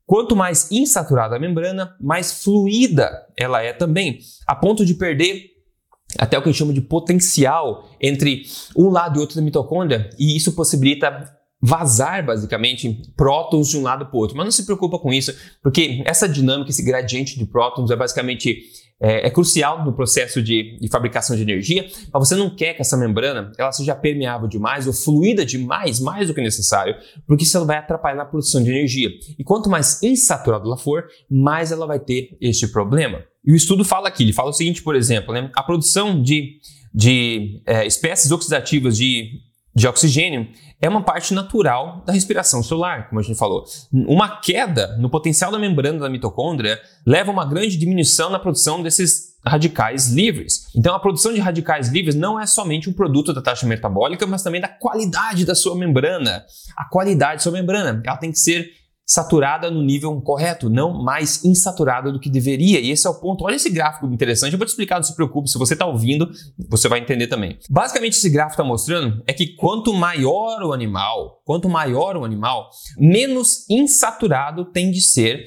Quanto 0.06 0.36
mais 0.36 0.70
insaturada 0.72 1.36
a 1.36 1.40
membrana, 1.40 1.96
mais 2.00 2.44
fluida 2.44 3.10
ela 3.36 3.64
é 3.64 3.74
também, 3.74 4.20
a 4.46 4.54
ponto 4.54 4.86
de 4.86 4.94
perder 4.94 5.55
até 6.18 6.38
o 6.38 6.42
que 6.42 6.50
a 6.50 6.52
gente 6.52 6.60
chama 6.60 6.74
de 6.74 6.82
potencial 6.82 7.90
entre 8.00 8.44
um 8.76 8.90
lado 8.90 9.18
e 9.18 9.22
outro 9.22 9.36
da 9.36 9.42
mitocôndria, 9.42 10.10
e 10.18 10.36
isso 10.36 10.54
possibilita 10.54 11.35
vazar 11.62 12.26
basicamente 12.26 13.02
prótons 13.16 13.70
de 13.70 13.78
um 13.78 13.82
lado 13.82 14.06
para 14.06 14.16
o 14.16 14.20
outro. 14.20 14.38
Mas 14.38 14.46
não 14.46 14.52
se 14.52 14.66
preocupa 14.66 15.00
com 15.00 15.12
isso, 15.12 15.34
porque 15.62 16.04
essa 16.06 16.28
dinâmica, 16.28 16.70
esse 16.70 16.84
gradiente 16.84 17.38
de 17.38 17.46
prótons 17.46 17.90
é 17.90 17.96
basicamente 17.96 18.62
é, 19.02 19.28
é 19.28 19.30
crucial 19.30 19.84
no 19.84 19.94
processo 19.94 20.42
de, 20.42 20.78
de, 20.80 20.88
fabricação 20.88 21.36
de 21.36 21.42
energia, 21.42 21.86
mas 22.14 22.28
você 22.28 22.36
não 22.36 22.50
quer 22.50 22.74
que 22.74 22.82
essa 22.82 22.96
membrana 22.96 23.52
ela 23.58 23.72
seja 23.72 23.94
permeável 23.94 24.48
demais 24.48 24.88
ou 24.88 24.94
fluida 24.94 25.46
demais, 25.46 26.00
mais 26.00 26.28
do 26.28 26.34
que 26.34 26.42
necessário, 26.42 26.96
porque 27.28 27.44
isso 27.44 27.66
vai 27.66 27.78
atrapalhar 27.78 28.16
na 28.16 28.26
produção 28.26 28.64
de 28.64 28.70
energia. 28.70 29.10
E 29.38 29.44
quanto 29.44 29.70
mais 29.70 30.02
insaturada 30.02 30.66
ela 30.66 30.78
for, 30.78 31.06
mais 31.30 31.72
ela 31.72 31.86
vai 31.86 32.00
ter 32.00 32.38
este 32.40 32.68
problema. 32.68 33.22
E 33.44 33.52
o 33.52 33.56
estudo 33.56 33.84
fala 33.84 34.08
aqui, 34.08 34.24
ele 34.24 34.34
fala 34.34 34.50
o 34.50 34.54
seguinte, 34.54 34.82
por 34.82 34.96
exemplo, 34.96 35.34
né, 35.34 35.52
a 35.54 35.62
produção 35.62 36.22
de, 36.22 36.58
de 36.94 37.62
é, 37.66 37.86
espécies 37.86 38.32
oxidativas 38.32 38.98
de, 38.98 39.42
de 39.76 39.88
oxigênio 39.88 40.48
é 40.82 40.88
uma 40.88 41.04
parte 41.04 41.34
natural 41.34 42.02
da 42.06 42.14
respiração 42.14 42.64
celular, 42.64 43.10
como 43.10 43.20
a 43.20 43.24
gente 43.24 43.38
falou. 43.38 43.66
Uma 43.92 44.40
queda 44.40 44.96
no 44.98 45.10
potencial 45.10 45.52
da 45.52 45.60
membrana 45.60 46.00
da 46.00 46.10
mitocôndria 46.10 46.80
leva 47.06 47.32
a 47.32 47.34
uma 47.34 47.46
grande 47.46 47.78
diminuição 47.78 48.30
na 48.30 48.40
produção 48.40 48.82
desses 48.82 49.36
radicais 49.46 50.10
livres. 50.10 50.68
Então, 50.76 50.96
a 50.96 51.00
produção 51.00 51.34
de 51.34 51.40
radicais 51.40 51.90
livres 51.90 52.16
não 52.16 52.40
é 52.40 52.48
somente 52.48 52.90
um 52.90 52.94
produto 52.94 53.34
da 53.34 53.42
taxa 53.42 53.68
metabólica, 53.68 54.26
mas 54.26 54.42
também 54.42 54.62
da 54.62 54.68
qualidade 54.68 55.46
da 55.46 55.54
sua 55.54 55.76
membrana. 55.76 56.44
A 56.76 56.86
qualidade 56.86 57.36
da 57.36 57.40
sua 57.44 57.52
membrana, 57.52 58.02
ela 58.06 58.18
tem 58.18 58.32
que 58.32 58.40
ser 58.40 58.72
saturada 59.06 59.70
no 59.70 59.84
nível 59.84 60.20
correto, 60.22 60.70
não 60.70 61.04
mais 61.04 61.46
insaturada 61.46 62.12
do 62.12 62.20
que 62.20 62.30
deveria. 62.30 62.80
E 62.80 62.90
esse 62.90 63.06
é 63.06 63.10
o 63.10 63.20
ponto. 63.20 63.46
Olha 63.46 63.56
esse 63.56 63.70
gráfico 63.70 64.08
interessante. 64.08 64.54
Eu 64.54 64.58
vou 64.58 64.66
te 64.66 64.70
explicar, 64.70 64.96
não 64.96 65.04
se 65.04 65.16
preocupe. 65.16 65.50
Se 65.50 65.58
você 65.58 65.74
está 65.74 65.86
ouvindo, 65.86 66.30
você 66.68 66.90
vai 66.90 67.00
entender 67.00 67.28
também. 67.28 67.60
Basicamente, 67.70 68.14
esse 68.14 68.30
gráfico 68.30 68.54
está 68.54 68.64
mostrando 68.64 69.24
é 69.28 69.34
que 69.34 69.56
quanto 69.56 69.94
maior 69.94 70.64
o 70.64 70.74
animal, 70.74 71.42
quanto 71.46 71.70
maior 71.70 72.18
o 72.18 72.26
animal, 72.26 72.70
menos 72.98 73.70
insaturado 73.70 74.66
tem 74.66 74.90
de 74.90 75.02
ser 75.02 75.46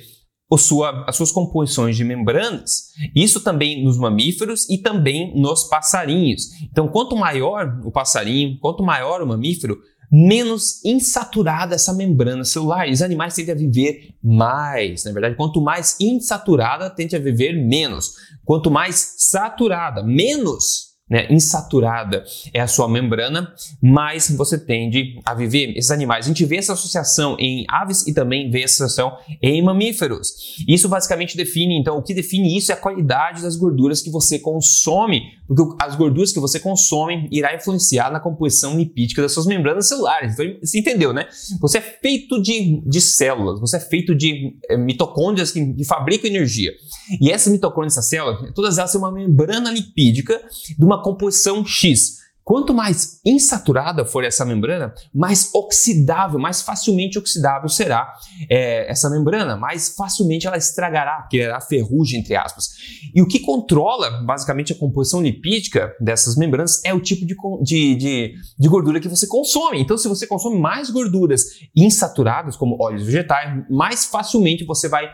sua, 0.56 1.04
as 1.06 1.16
suas 1.16 1.32
composições 1.32 1.96
de 1.96 2.04
membranas. 2.04 2.88
Isso 3.14 3.40
também 3.40 3.84
nos 3.84 3.98
mamíferos 3.98 4.70
e 4.70 4.78
também 4.78 5.38
nos 5.38 5.64
passarinhos. 5.64 6.44
Então, 6.70 6.88
quanto 6.88 7.16
maior 7.16 7.80
o 7.84 7.90
passarinho, 7.90 8.58
quanto 8.60 8.82
maior 8.82 9.20
o 9.20 9.26
mamífero, 9.26 9.76
menos 10.10 10.84
insaturada 10.84 11.74
essa 11.74 11.92
membrana 11.92 12.44
celular. 12.44 12.88
E 12.88 12.92
os 12.92 13.02
animais 13.02 13.34
tendem 13.34 13.54
a 13.54 13.58
viver 13.58 14.14
mais. 14.22 15.04
Na 15.04 15.12
verdade, 15.12 15.36
quanto 15.36 15.60
mais 15.60 15.96
insaturada, 16.00 16.90
tende 16.90 17.16
a 17.16 17.18
viver 17.18 17.52
menos. 17.52 18.14
Quanto 18.44 18.70
mais 18.70 19.14
saturada, 19.18 20.02
menos 20.02 20.88
né, 21.10 21.26
insaturada 21.30 22.24
é 22.52 22.60
a 22.60 22.66
sua 22.66 22.88
membrana, 22.88 23.52
mais 23.80 24.30
você 24.30 24.58
tende 24.58 25.18
a 25.24 25.34
viver. 25.34 25.76
Esses 25.76 25.90
animais, 25.90 26.26
a 26.26 26.28
gente 26.28 26.44
vê 26.44 26.56
essa 26.56 26.74
associação 26.74 27.36
em 27.38 27.64
aves 27.68 28.06
e 28.06 28.12
também 28.12 28.50
vê 28.50 28.62
essa 28.62 28.84
associação 28.84 29.16
em 29.42 29.62
mamíferos. 29.62 30.56
Isso 30.68 30.88
basicamente 30.88 31.36
define, 31.36 31.78
então, 31.78 31.96
o 31.96 32.02
que 32.02 32.12
define 32.12 32.56
isso 32.56 32.70
é 32.70 32.74
a 32.74 32.78
qualidade 32.78 33.42
das 33.42 33.56
gorduras 33.56 34.02
que 34.02 34.10
você 34.10 34.38
consome, 34.38 35.22
porque 35.48 35.82
as 35.82 35.96
gorduras 35.96 36.30
que 36.30 36.38
você 36.38 36.60
consome 36.60 37.26
irá 37.32 37.56
influenciar 37.56 38.12
na 38.12 38.20
composição 38.20 38.76
lipídica 38.76 39.22
das 39.22 39.32
suas 39.32 39.46
membranas 39.46 39.88
celulares. 39.88 40.34
Então, 40.34 40.60
você 40.60 40.78
entendeu, 40.78 41.14
né? 41.14 41.26
Você 41.60 41.78
é 41.78 41.80
feito 41.80 42.40
de, 42.40 42.82
de 42.86 43.00
células, 43.00 43.58
você 43.58 43.78
é 43.78 43.80
feito 43.80 44.14
de 44.14 44.54
é, 44.68 44.76
mitocôndrias 44.76 45.50
que, 45.50 45.72
que 45.72 45.84
fabricam 45.84 46.28
energia. 46.28 46.72
E 47.18 47.30
essas 47.30 47.50
mitocôndrias, 47.50 47.94
essas 47.94 48.10
células, 48.10 48.52
todas 48.54 48.76
elas 48.76 48.92
têm 48.92 49.00
uma 49.00 49.10
membrana 49.10 49.70
lipídica 49.70 50.38
de 50.78 50.84
uma 50.84 51.02
composição 51.02 51.64
X. 51.64 52.17
Quanto 52.48 52.72
mais 52.72 53.20
insaturada 53.26 54.06
for 54.06 54.24
essa 54.24 54.42
membrana, 54.42 54.94
mais 55.14 55.50
oxidável, 55.52 56.38
mais 56.38 56.62
facilmente 56.62 57.18
oxidável 57.18 57.68
será 57.68 58.14
é, 58.48 58.90
essa 58.90 59.10
membrana, 59.10 59.54
mais 59.54 59.94
facilmente 59.94 60.46
ela 60.46 60.56
estragará, 60.56 61.28
a 61.54 61.60
ferrugem, 61.60 62.20
entre 62.20 62.34
aspas. 62.34 62.70
E 63.14 63.20
o 63.20 63.28
que 63.28 63.40
controla, 63.40 64.22
basicamente, 64.22 64.72
a 64.72 64.78
composição 64.78 65.20
lipídica 65.20 65.94
dessas 66.00 66.36
membranas 66.36 66.82
é 66.86 66.94
o 66.94 67.00
tipo 67.00 67.26
de, 67.26 67.36
de, 67.62 67.94
de, 67.96 68.34
de 68.58 68.68
gordura 68.68 68.98
que 68.98 69.08
você 69.08 69.26
consome. 69.26 69.78
Então, 69.82 69.98
se 69.98 70.08
você 70.08 70.26
consome 70.26 70.58
mais 70.58 70.88
gorduras 70.88 71.42
insaturadas, 71.76 72.56
como 72.56 72.82
óleos 72.82 73.04
vegetais, 73.04 73.62
mais 73.68 74.06
facilmente 74.06 74.64
você 74.64 74.88
vai 74.88 75.06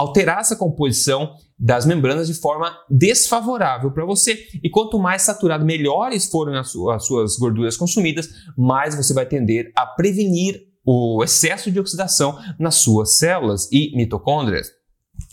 alterar 0.00 0.40
essa 0.40 0.56
composição 0.56 1.34
das 1.58 1.84
membranas 1.84 2.26
de 2.26 2.32
forma 2.32 2.74
desfavorável 2.88 3.90
para 3.90 4.06
você. 4.06 4.46
E 4.62 4.70
quanto 4.70 4.98
mais 4.98 5.22
saturado, 5.22 5.64
melhores 5.64 6.26
forem 6.26 6.56
as, 6.56 6.74
as 6.74 7.04
suas 7.04 7.36
gorduras 7.36 7.76
consumidas, 7.76 8.30
mais 8.56 8.96
você 8.96 9.12
vai 9.12 9.26
tender 9.26 9.70
a 9.76 9.84
prevenir 9.84 10.66
o 10.84 11.22
excesso 11.22 11.70
de 11.70 11.78
oxidação 11.78 12.38
nas 12.58 12.76
suas 12.76 13.18
células 13.18 13.68
e 13.70 13.94
mitocôndrias. 13.94 14.72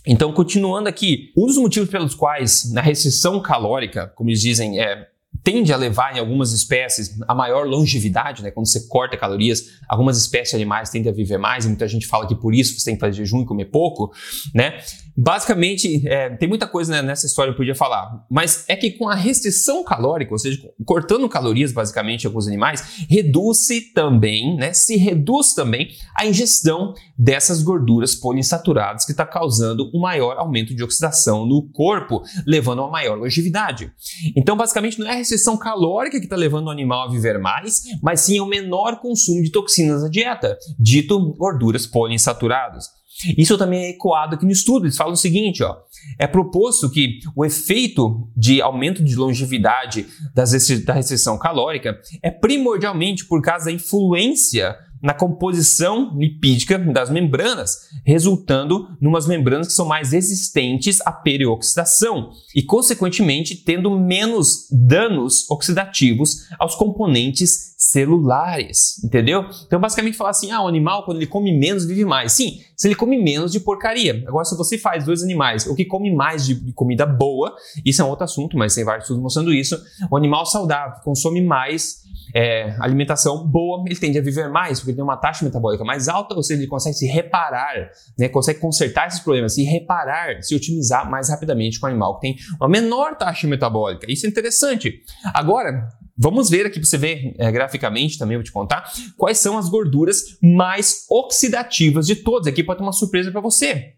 Então, 0.06 0.32
continuando 0.34 0.88
aqui, 0.88 1.32
um 1.34 1.46
dos 1.46 1.56
motivos 1.56 1.88
pelos 1.88 2.14
quais 2.14 2.70
na 2.70 2.82
restrição 2.82 3.40
calórica, 3.40 4.12
como 4.14 4.28
eles 4.28 4.42
dizem, 4.42 4.78
é 4.78 5.08
tende 5.50 5.72
a 5.72 5.78
levar 5.78 6.14
em 6.14 6.18
algumas 6.18 6.52
espécies 6.52 7.18
a 7.26 7.34
maior 7.34 7.66
longevidade, 7.66 8.42
né? 8.42 8.50
Quando 8.50 8.66
você 8.66 8.86
corta 8.86 9.16
calorias, 9.16 9.64
algumas 9.88 10.18
espécies 10.18 10.54
animais 10.54 10.90
tendem 10.90 11.10
a 11.10 11.14
viver 11.14 11.38
mais, 11.38 11.64
e 11.64 11.68
muita 11.68 11.88
gente 11.88 12.06
fala 12.06 12.26
que 12.26 12.34
por 12.34 12.54
isso 12.54 12.78
você 12.78 12.84
tem 12.84 12.94
que 12.96 13.00
fazer 13.00 13.14
jejum 13.14 13.40
e 13.40 13.46
comer 13.46 13.64
pouco, 13.64 14.12
né? 14.54 14.78
Basicamente, 15.20 16.06
é, 16.06 16.30
tem 16.36 16.48
muita 16.48 16.64
coisa 16.64 16.92
né, 16.92 17.02
nessa 17.02 17.26
história 17.26 17.52
que 17.52 17.56
eu 17.56 17.58
podia 17.58 17.74
falar, 17.74 18.24
mas 18.30 18.64
é 18.68 18.76
que 18.76 18.92
com 18.92 19.08
a 19.08 19.16
restrição 19.16 19.82
calórica, 19.82 20.32
ou 20.32 20.38
seja, 20.38 20.60
cortando 20.84 21.28
calorias 21.28 21.72
basicamente 21.72 22.24
alguns 22.24 22.46
animais, 22.46 23.04
reduz-se 23.10 23.92
também, 23.92 24.56
né, 24.56 24.72
se 24.72 24.96
reduz 24.96 25.54
também 25.54 25.88
a 26.16 26.24
ingestão 26.24 26.94
dessas 27.18 27.64
gorduras 27.64 28.14
poliinsaturadas 28.14 29.04
que 29.04 29.10
está 29.10 29.26
causando 29.26 29.90
um 29.92 30.02
maior 30.02 30.36
aumento 30.38 30.72
de 30.72 30.84
oxidação 30.84 31.44
no 31.44 31.68
corpo, 31.72 32.22
levando 32.46 32.82
a 32.82 32.84
uma 32.84 32.92
maior 32.92 33.18
longevidade. 33.18 33.92
Então, 34.36 34.56
basicamente, 34.56 35.00
não 35.00 35.08
é 35.08 35.14
a 35.14 35.16
restrição 35.16 35.56
calórica 35.56 36.20
que 36.20 36.26
está 36.26 36.36
levando 36.36 36.68
o 36.68 36.70
animal 36.70 37.08
a 37.08 37.10
viver 37.10 37.40
mais, 37.40 37.82
mas 38.00 38.20
sim 38.20 38.38
o 38.38 38.46
menor 38.46 39.00
consumo 39.00 39.42
de 39.42 39.50
toxinas 39.50 40.00
na 40.00 40.08
dieta, 40.08 40.56
dito 40.78 41.34
gorduras 41.34 41.88
poliinsaturadas. 41.88 42.97
Isso 43.36 43.58
também 43.58 43.84
é 43.84 43.90
ecoado 43.90 44.36
aqui 44.36 44.44
no 44.44 44.52
estudo. 44.52 44.86
Eles 44.86 44.96
falam 44.96 45.14
o 45.14 45.16
seguinte: 45.16 45.62
ó, 45.62 45.76
é 46.18 46.26
proposto 46.26 46.90
que 46.90 47.20
o 47.34 47.44
efeito 47.44 48.28
de 48.36 48.60
aumento 48.62 49.02
de 49.02 49.16
longevidade 49.16 50.06
da 50.34 50.92
restrição 50.94 51.38
calórica 51.38 51.98
é 52.22 52.30
primordialmente 52.30 53.24
por 53.24 53.42
causa 53.42 53.66
da 53.66 53.72
influência 53.72 54.76
na 55.02 55.14
composição 55.14 56.16
lipídica 56.16 56.78
das 56.78 57.10
membranas, 57.10 57.88
resultando 58.04 58.88
em 59.00 59.06
umas 59.06 59.26
membranas 59.26 59.68
que 59.68 59.72
são 59.72 59.86
mais 59.86 60.12
resistentes 60.12 61.00
à 61.02 61.12
perioxidação 61.12 62.30
e, 62.54 62.62
consequentemente, 62.62 63.56
tendo 63.56 63.90
menos 63.98 64.66
danos 64.70 65.48
oxidativos 65.50 66.48
aos 66.58 66.74
componentes 66.74 67.76
celulares, 67.78 69.02
entendeu? 69.04 69.46
Então, 69.66 69.78
basicamente, 69.78 70.16
falar 70.16 70.30
assim: 70.30 70.50
ah, 70.50 70.62
o 70.62 70.68
animal, 70.68 71.04
quando 71.04 71.18
ele 71.18 71.26
come 71.26 71.56
menos, 71.56 71.84
vive 71.84 72.04
mais. 72.04 72.32
Sim, 72.32 72.60
se 72.78 72.86
ele 72.86 72.94
come 72.94 73.20
menos 73.20 73.50
de 73.50 73.58
porcaria. 73.58 74.22
Agora, 74.28 74.44
se 74.44 74.56
você 74.56 74.78
faz 74.78 75.04
dois 75.04 75.20
animais, 75.20 75.66
o 75.66 75.74
que 75.74 75.84
come 75.84 76.14
mais 76.14 76.46
de 76.46 76.72
comida 76.74 77.04
boa, 77.04 77.56
isso 77.84 78.00
é 78.00 78.04
um 78.04 78.08
outro 78.08 78.24
assunto, 78.24 78.56
mas 78.56 78.72
tem 78.72 78.84
vários 78.84 79.04
estudos 79.04 79.20
mostrando 79.20 79.52
isso. 79.52 79.76
O 80.08 80.16
animal 80.16 80.46
saudável, 80.46 80.94
que 80.94 81.02
consome 81.02 81.40
mais 81.40 82.04
é, 82.32 82.76
alimentação 82.78 83.44
boa, 83.44 83.82
ele 83.84 83.96
tende 83.96 84.16
a 84.16 84.22
viver 84.22 84.48
mais, 84.48 84.78
porque 84.78 84.92
ele 84.92 84.96
tem 84.96 85.04
uma 85.04 85.16
taxa 85.16 85.44
metabólica 85.44 85.84
mais 85.84 86.06
alta, 86.06 86.36
ou 86.36 86.42
seja, 86.42 86.60
ele 86.60 86.68
consegue 86.68 86.94
se 86.94 87.06
reparar, 87.06 87.90
né, 88.16 88.28
consegue 88.28 88.60
consertar 88.60 89.08
esses 89.08 89.18
problemas, 89.18 89.54
se 89.54 89.64
reparar, 89.64 90.40
se 90.40 90.54
otimizar 90.54 91.10
mais 91.10 91.28
rapidamente 91.30 91.80
com 91.80 91.86
o 91.86 91.88
animal 91.88 92.14
que 92.14 92.20
tem 92.20 92.36
uma 92.60 92.68
menor 92.68 93.16
taxa 93.16 93.48
metabólica. 93.48 94.06
Isso 94.08 94.24
é 94.24 94.28
interessante. 94.28 95.02
Agora, 95.34 95.88
Vamos 96.18 96.50
ver 96.50 96.66
aqui 96.66 96.80
para 96.80 96.88
você 96.88 96.98
ver 96.98 97.34
é, 97.38 97.52
graficamente 97.52 98.18
também, 98.18 98.36
vou 98.36 98.42
te 98.42 98.50
contar, 98.50 98.90
quais 99.16 99.38
são 99.38 99.56
as 99.56 99.68
gorduras 99.68 100.36
mais 100.42 101.06
oxidativas 101.08 102.06
de 102.06 102.16
todas. 102.16 102.48
Aqui 102.48 102.64
pode 102.64 102.78
ter 102.78 102.84
uma 102.84 102.92
surpresa 102.92 103.30
para 103.30 103.40
você 103.40 103.94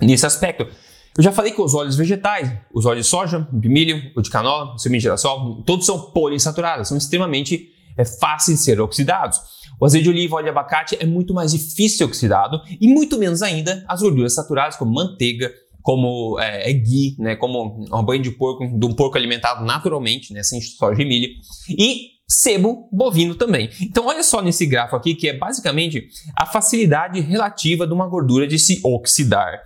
nesse 0.00 0.24
aspecto. 0.24 0.66
Eu 1.18 1.22
já 1.22 1.32
falei 1.32 1.52
que 1.52 1.60
os 1.60 1.74
óleos 1.74 1.96
vegetais, 1.96 2.50
os 2.72 2.86
óleos 2.86 3.04
de 3.04 3.10
soja, 3.10 3.46
de 3.52 3.68
milho, 3.68 4.00
o 4.16 4.22
de 4.22 4.30
canola, 4.30 4.78
semente 4.78 5.00
de 5.00 5.02
girassol, 5.02 5.62
todos 5.64 5.84
são 5.84 6.12
poliinsaturados, 6.12 6.88
são 6.88 6.96
extremamente 6.96 7.68
é, 7.98 8.04
fáceis 8.06 8.58
de 8.58 8.64
ser 8.64 8.80
oxidados. 8.80 9.38
O 9.78 9.84
azeite 9.84 10.04
de 10.04 10.10
oliva, 10.10 10.36
óleo 10.36 10.44
de 10.44 10.50
abacate 10.50 10.96
é 11.00 11.04
muito 11.04 11.34
mais 11.34 11.52
difícil 11.52 12.06
oxidado 12.06 12.60
e 12.80 12.88
muito 12.88 13.18
menos 13.18 13.42
ainda 13.42 13.84
as 13.88 14.00
gorduras 14.00 14.34
saturadas 14.34 14.76
como 14.76 14.92
manteiga, 14.92 15.52
como 15.82 16.38
é, 16.38 16.70
é 16.70 16.72
ghee, 16.72 17.16
né, 17.18 17.36
como 17.36 17.84
um 17.92 18.04
banho 18.04 18.22
de 18.22 18.30
porco, 18.30 18.66
de 18.66 18.86
um 18.86 18.94
porco 18.94 19.16
alimentado 19.16 19.64
naturalmente, 19.64 20.32
né, 20.32 20.42
sem 20.42 20.60
soja 20.60 21.02
e 21.02 21.04
milho, 21.04 21.30
e 21.68 22.20
sebo 22.28 22.88
bovino 22.92 23.34
também. 23.34 23.68
Então 23.80 24.06
olha 24.06 24.22
só 24.22 24.40
nesse 24.40 24.64
gráfico 24.66 24.96
aqui 24.96 25.14
que 25.14 25.28
é 25.28 25.36
basicamente 25.36 26.08
a 26.36 26.46
facilidade 26.46 27.20
relativa 27.20 27.86
de 27.86 27.92
uma 27.92 28.06
gordura 28.06 28.46
de 28.46 28.58
se 28.58 28.80
oxidar. 28.84 29.60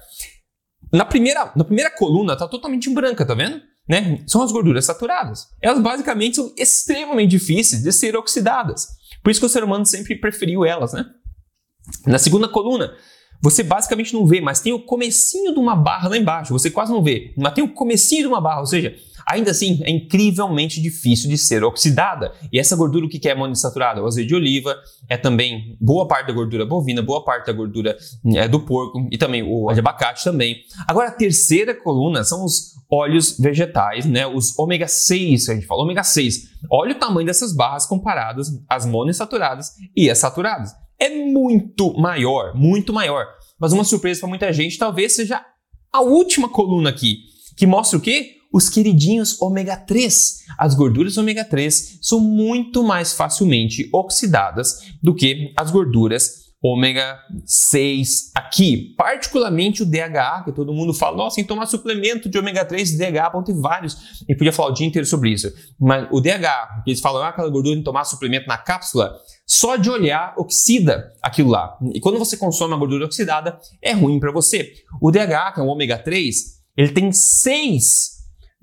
Na 0.93 1.05
primeira, 1.05 1.53
na 1.55 1.65
primeira 1.65 1.91
coluna 1.91 2.33
está 2.33 2.49
totalmente 2.49 2.89
branca, 2.89 3.27
tá 3.27 3.35
vendo? 3.35 3.61
Né? 3.87 4.23
São 4.27 4.43
as 4.43 4.51
gorduras 4.51 4.87
saturadas. 4.87 5.49
Elas 5.61 5.83
basicamente 5.83 6.37
são 6.37 6.55
extremamente 6.57 7.31
difíceis 7.31 7.83
de 7.83 7.93
ser 7.93 8.17
oxidadas. 8.17 8.87
Por 9.23 9.31
isso 9.31 9.41
que 9.41 9.47
o 9.47 9.49
ser 9.49 9.63
humano 9.63 9.85
sempre 9.85 10.19
preferiu 10.19 10.65
elas, 10.65 10.93
né? 10.93 11.05
Na 12.07 12.19
segunda 12.19 12.49
coluna, 12.49 12.95
você 13.41 13.63
basicamente 13.63 14.15
não 14.15 14.27
vê, 14.27 14.41
mas 14.41 14.61
tem 14.61 14.73
o 14.73 14.79
comecinho 14.79 15.53
de 15.53 15.59
uma 15.61 15.77
barra 15.77 16.09
lá 16.09 16.17
embaixo. 16.17 16.53
Você 16.53 16.71
quase 16.71 16.93
não 16.93 17.03
vê, 17.03 17.33
mas 17.37 17.55
tem 17.55 17.63
o 17.63 17.69
comecinho 17.69 18.23
de 18.23 18.29
uma 18.29 18.41
barra, 18.41 18.61
ou 18.61 18.67
seja, 18.67 18.95
Ainda 19.27 19.51
assim, 19.51 19.81
é 19.85 19.91
incrivelmente 19.91 20.81
difícil 20.83 21.31
de 21.31 21.39
ser 21.39 21.65
oxidada. 21.65 22.33
E 22.53 22.59
essa 22.59 22.77
gordura, 22.77 23.07
o 23.07 23.09
que 23.09 23.29
é 23.29 23.35
monoinsaturada? 23.35 24.03
O 24.03 24.07
azeite 24.07 24.29
de 24.29 24.35
oliva 24.35 24.77
é 25.09 25.17
também 25.17 25.77
boa 25.81 26.07
parte 26.07 26.27
da 26.27 26.33
gordura 26.33 26.67
bovina, 26.67 27.01
boa 27.01 27.25
parte 27.25 27.47
da 27.47 27.53
gordura 27.53 27.97
é, 28.35 28.47
do 28.47 28.61
porco 28.61 29.09
e 29.11 29.17
também 29.17 29.43
o 29.43 29.73
de 29.73 29.81
abacate 29.81 30.25
também. 30.25 30.59
Agora, 30.87 31.09
a 31.09 31.13
terceira 31.13 31.75
coluna 31.75 32.23
são 32.23 32.45
os 32.45 32.75
óleos 32.91 33.39
vegetais, 33.39 34.05
né? 34.05 34.27
Os 34.27 34.57
ômega 34.59 34.87
6, 34.87 35.47
que 35.47 35.51
a 35.51 35.55
gente 35.55 35.67
fala, 35.67 35.83
ômega 35.83 36.05
6. 36.05 36.51
Olha 36.71 36.93
o 36.93 36.99
tamanho 36.99 37.27
dessas 37.27 37.55
barras 37.55 37.87
comparadas 37.87 38.49
às 38.69 38.85
monoinsaturadas 38.85 39.73
e 39.97 40.11
as 40.11 40.19
saturadas. 40.19 40.73
É 41.05 41.11
muito 41.11 41.93
maior, 41.99 42.55
muito 42.55 42.93
maior. 42.93 43.27
Mas 43.61 43.73
uma 43.73 43.85
surpresa 43.85 44.21
para 44.21 44.29
muita 44.29 44.53
gente 44.53 44.79
talvez 44.79 45.15
seja 45.15 45.45
a 45.93 46.01
última 46.01 46.49
coluna 46.49 46.91
aqui, 46.91 47.19
que 47.57 47.67
mostra 47.67 47.99
o 47.99 48.01
quê? 48.01 48.37
os 48.55 48.69
queridinhos 48.69 49.43
ômega 49.43 49.77
3. 49.77 50.45
As 50.57 50.77
gorduras 50.77 51.19
ômega 51.19 51.45
3 51.45 51.99
são 52.01 52.21
muito 52.21 52.85
mais 52.85 53.13
facilmente 53.13 53.91
oxidadas 53.93 54.79
do 55.03 55.13
que 55.13 55.53
as 55.59 55.73
gorduras 55.73 56.45
ômega 56.63 57.19
6 57.45 58.31
aqui, 58.35 58.95
particularmente 58.97 59.83
o 59.83 59.87
DHA, 59.87 60.45
que 60.45 60.53
todo 60.53 60.73
mundo 60.73 60.95
fala, 60.95 61.17
nossa, 61.17 61.37
tem 61.37 61.45
que 61.45 61.49
tomar 61.49 61.67
suplemento 61.67 62.27
de 62.27 62.39
ômega 62.39 62.65
3 62.65 62.93
e 62.93 62.97
DHA, 62.97 63.29
bom, 63.29 63.43
tem 63.43 63.61
vários, 63.61 63.99
e 64.27 64.35
podia 64.35 64.53
falar 64.53 64.71
o 64.71 64.73
dia 64.73 64.87
inteiro 64.87 65.07
sobre 65.07 65.31
isso. 65.31 65.53
Mas 65.79 66.09
o 66.11 66.23
DHA, 66.23 66.85
eles 66.87 67.01
falam, 67.01 67.23
ah, 67.23 67.29
aquela 67.29 67.51
gordura 67.51 67.77
de 67.77 67.83
tomar 67.83 68.05
suplemento 68.05 68.47
na 68.47 68.57
cápsula, 68.57 69.15
só 69.47 69.77
de 69.77 69.91
olhar 69.91 70.35
oxida 70.37 71.13
aquilo 71.23 71.51
lá. 71.51 71.79
E 71.93 72.01
quando 72.01 72.19
você 72.19 72.37
consome 72.37 72.75
a 72.75 72.77
gordura 72.77 73.05
oxidada, 73.05 73.59
é 73.83 73.93
ruim 73.93 74.19
para 74.19 74.33
você. 74.33 74.73
O 75.01 75.11
DHA, 75.11 75.53
que 75.53 75.61
é 75.61 75.63
um 75.63 75.69
ômega 75.69 75.99
3, 75.99 76.37
ele 76.77 76.93
tem 76.93 77.13
seis 77.13 78.15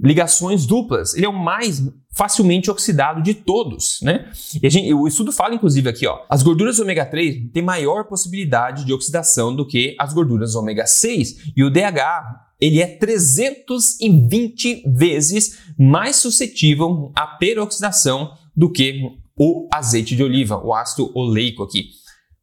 ligações 0.03 0.65
duplas. 0.65 1.13
Ele 1.13 1.25
é 1.25 1.29
o 1.29 1.33
mais 1.33 1.83
facilmente 2.13 2.69
oxidado 2.71 3.21
de 3.21 3.33
todos, 3.33 3.99
né? 4.01 4.29
E 4.61 4.69
gente, 4.69 4.93
o 4.93 5.07
estudo 5.07 5.31
fala, 5.31 5.53
inclusive, 5.53 5.87
aqui, 5.87 6.07
ó, 6.07 6.19
as 6.29 6.43
gorduras 6.43 6.79
ômega 6.79 7.05
3 7.05 7.51
têm 7.53 7.63
maior 7.63 8.05
possibilidade 8.05 8.83
de 8.83 8.91
oxidação 8.91 9.55
do 9.55 9.65
que 9.65 9.95
as 9.99 10.13
gorduras 10.13 10.55
ômega 10.55 10.85
6. 10.85 11.53
E 11.55 11.63
o 11.63 11.69
DHA, 11.69 12.23
ele 12.59 12.81
é 12.81 12.87
320 12.87 14.83
vezes 14.87 15.59
mais 15.77 16.17
suscetível 16.17 17.11
à 17.15 17.27
peroxidação 17.27 18.33
do 18.55 18.69
que 18.71 19.20
o 19.43 19.67
azeite 19.73 20.15
de 20.15 20.23
oliva, 20.23 20.63
o 20.63 20.71
ácido 20.71 21.11
oleico 21.15 21.63
aqui. 21.63 21.89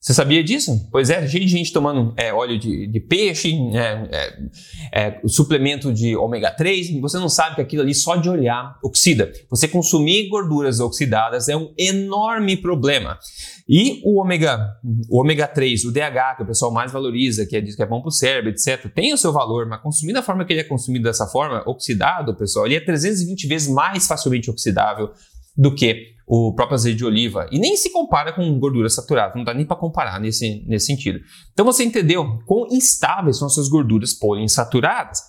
Você 0.00 0.12
sabia 0.12 0.43
disso? 0.43 0.88
Pois 0.90 1.11
é, 1.11 1.28
cheio 1.28 1.45
de 1.45 1.50
gente 1.50 1.73
tomando 1.73 2.12
é, 2.17 2.33
óleo 2.33 2.59
de, 2.59 2.88
de 2.88 2.99
peixe, 2.99 3.55
é, 3.73 4.09
é, 4.93 5.11
é 5.11 5.21
suplemento 5.28 5.93
de 5.93 6.17
ômega 6.17 6.50
3, 6.50 6.90
e 6.90 7.00
você 7.00 7.17
não 7.19 7.28
sabe 7.28 7.55
que 7.55 7.61
aquilo 7.62 7.83
ali 7.83 7.95
só 7.95 8.17
de 8.17 8.28
olhar 8.28 8.76
oxida. 8.83 9.31
Você 9.49 9.69
consumir 9.69 10.28
gorduras 10.28 10.81
oxidadas 10.81 11.49
é 11.49 11.57
um 11.57 11.73
enorme 11.78 12.57
problema. 12.57 13.17
E 13.69 14.00
o 14.05 14.21
ômega, 14.21 14.69
o 15.09 15.21
ômega 15.21 15.47
3, 15.47 15.85
o 15.85 15.93
DH, 15.93 16.37
que 16.37 16.43
o 16.43 16.47
pessoal 16.47 16.73
mais 16.73 16.90
valoriza, 16.90 17.47
que 17.47 17.57
é, 17.57 17.61
diz 17.61 17.76
que 17.76 17.83
é 17.83 17.87
bom 17.87 18.00
para 18.00 18.09
o 18.09 18.12
cérebro, 18.12 18.50
etc., 18.50 18.93
tem 18.93 19.12
o 19.12 19.19
seu 19.19 19.33
valor, 19.33 19.69
mas 19.69 19.81
consumido 19.81 20.19
da 20.19 20.23
forma 20.23 20.45
que 20.45 20.52
ele 20.52 20.61
é 20.61 20.64
consumido 20.64 21.05
dessa 21.05 21.28
forma, 21.28 21.62
oxidado, 21.64 22.35
pessoal, 22.35 22.67
ele 22.67 22.75
é 22.75 22.81
320 22.81 23.47
vezes 23.47 23.69
mais 23.69 24.09
facilmente 24.09 24.50
oxidável 24.50 25.12
do 25.57 25.73
que 25.75 26.18
o 26.29 26.53
próprio 26.53 26.75
azeite 26.75 26.99
de 26.99 27.05
oliva. 27.07 27.49
E 27.51 27.59
nem 27.59 27.75
se 27.77 27.91
compara 27.91 28.33
com 28.33 28.59
gordura 28.59 28.91
saturada, 28.91 29.33
não 29.35 29.45
dá 29.45 29.55
nem 29.55 29.65
para 29.65 29.77
comparar 29.77 30.21
nesse, 30.21 30.63
nesse 30.67 30.87
sentido. 30.87 31.21
Então 31.53 31.65
você 31.65 31.83
entendeu 31.83 32.39
quão 32.45 32.67
instáveis 32.71 33.39
são 33.39 33.49
essas 33.49 33.69
gorduras 33.69 34.13
poliinsaturadas. 34.13 35.23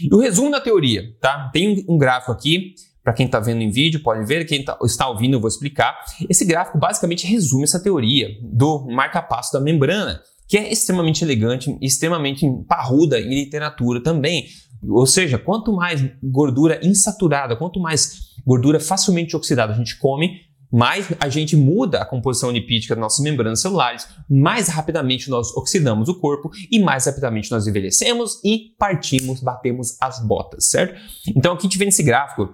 E 0.00 0.14
o 0.14 0.18
resumo 0.18 0.50
da 0.50 0.60
teoria, 0.60 1.02
tá? 1.20 1.50
Tem 1.52 1.84
um 1.88 1.98
gráfico 1.98 2.30
aqui, 2.30 2.74
para 3.02 3.12
quem 3.12 3.26
está 3.26 3.40
vendo 3.40 3.62
em 3.62 3.70
vídeo, 3.70 4.02
pode 4.02 4.24
ver, 4.24 4.44
quem 4.46 4.64
tá, 4.64 4.78
está 4.84 5.08
ouvindo 5.08 5.34
eu 5.34 5.40
vou 5.40 5.48
explicar. 5.48 5.96
Esse 6.30 6.44
gráfico 6.44 6.78
basicamente 6.78 7.26
resume 7.26 7.64
essa 7.64 7.82
teoria 7.82 8.28
do 8.40 8.86
marca-passo 8.86 9.52
da 9.52 9.60
membrana, 9.60 10.20
que 10.48 10.56
é 10.56 10.72
extremamente 10.72 11.24
elegante, 11.24 11.76
extremamente 11.82 12.46
parruda 12.68 13.20
em 13.20 13.28
literatura 13.28 14.00
também. 14.00 14.46
Ou 14.88 15.06
seja, 15.06 15.38
quanto 15.38 15.72
mais 15.72 16.04
gordura 16.22 16.78
insaturada, 16.82 17.56
quanto 17.56 17.80
mais 17.80 18.33
gordura 18.46 18.78
facilmente 18.80 19.36
oxidada 19.36 19.72
a 19.72 19.76
gente 19.76 19.98
come, 19.98 20.40
mais 20.74 21.06
a 21.20 21.28
gente 21.28 21.56
muda 21.56 22.02
a 22.02 22.04
composição 22.04 22.50
lipídica 22.50 22.96
das 22.96 23.00
nossas 23.00 23.20
membranas 23.20 23.60
celulares, 23.60 24.08
mais 24.28 24.68
rapidamente 24.68 25.30
nós 25.30 25.56
oxidamos 25.56 26.08
o 26.08 26.18
corpo 26.18 26.50
e 26.70 26.80
mais 26.80 27.06
rapidamente 27.06 27.50
nós 27.50 27.66
envelhecemos 27.66 28.40
e 28.44 28.74
partimos, 28.76 29.40
batemos 29.40 29.96
as 30.00 30.26
botas, 30.26 30.68
certo? 30.70 31.00
Então 31.28 31.52
aqui 31.52 31.66
a 31.66 31.70
gente 31.70 31.78
vê 31.78 31.84
nesse 31.84 32.02
gráfico, 32.02 32.52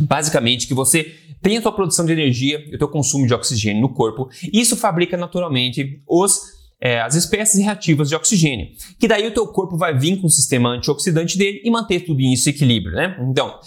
basicamente, 0.00 0.66
que 0.66 0.74
você 0.74 1.14
tem 1.40 1.56
a 1.56 1.62
sua 1.62 1.70
produção 1.70 2.04
de 2.04 2.12
energia 2.12 2.64
e 2.66 2.74
o 2.74 2.78
seu 2.78 2.88
consumo 2.88 3.24
de 3.24 3.32
oxigênio 3.32 3.82
no 3.82 3.94
corpo, 3.94 4.28
e 4.52 4.60
isso 4.60 4.76
fabrica 4.76 5.16
naturalmente 5.16 6.02
os 6.08 6.58
é, 6.80 7.00
as 7.00 7.16
espécies 7.16 7.60
reativas 7.60 8.08
de 8.08 8.14
oxigênio, 8.14 8.68
que 9.00 9.08
daí 9.08 9.26
o 9.26 9.34
teu 9.34 9.46
corpo 9.48 9.76
vai 9.76 9.96
vir 9.96 10.20
com 10.20 10.28
o 10.28 10.30
sistema 10.30 10.70
antioxidante 10.70 11.36
dele 11.36 11.60
e 11.64 11.70
manter 11.70 12.00
tudo 12.00 12.20
isso 12.20 12.48
em 12.48 12.52
equilíbrio, 12.52 12.94
né? 12.94 13.16
Então, 13.28 13.58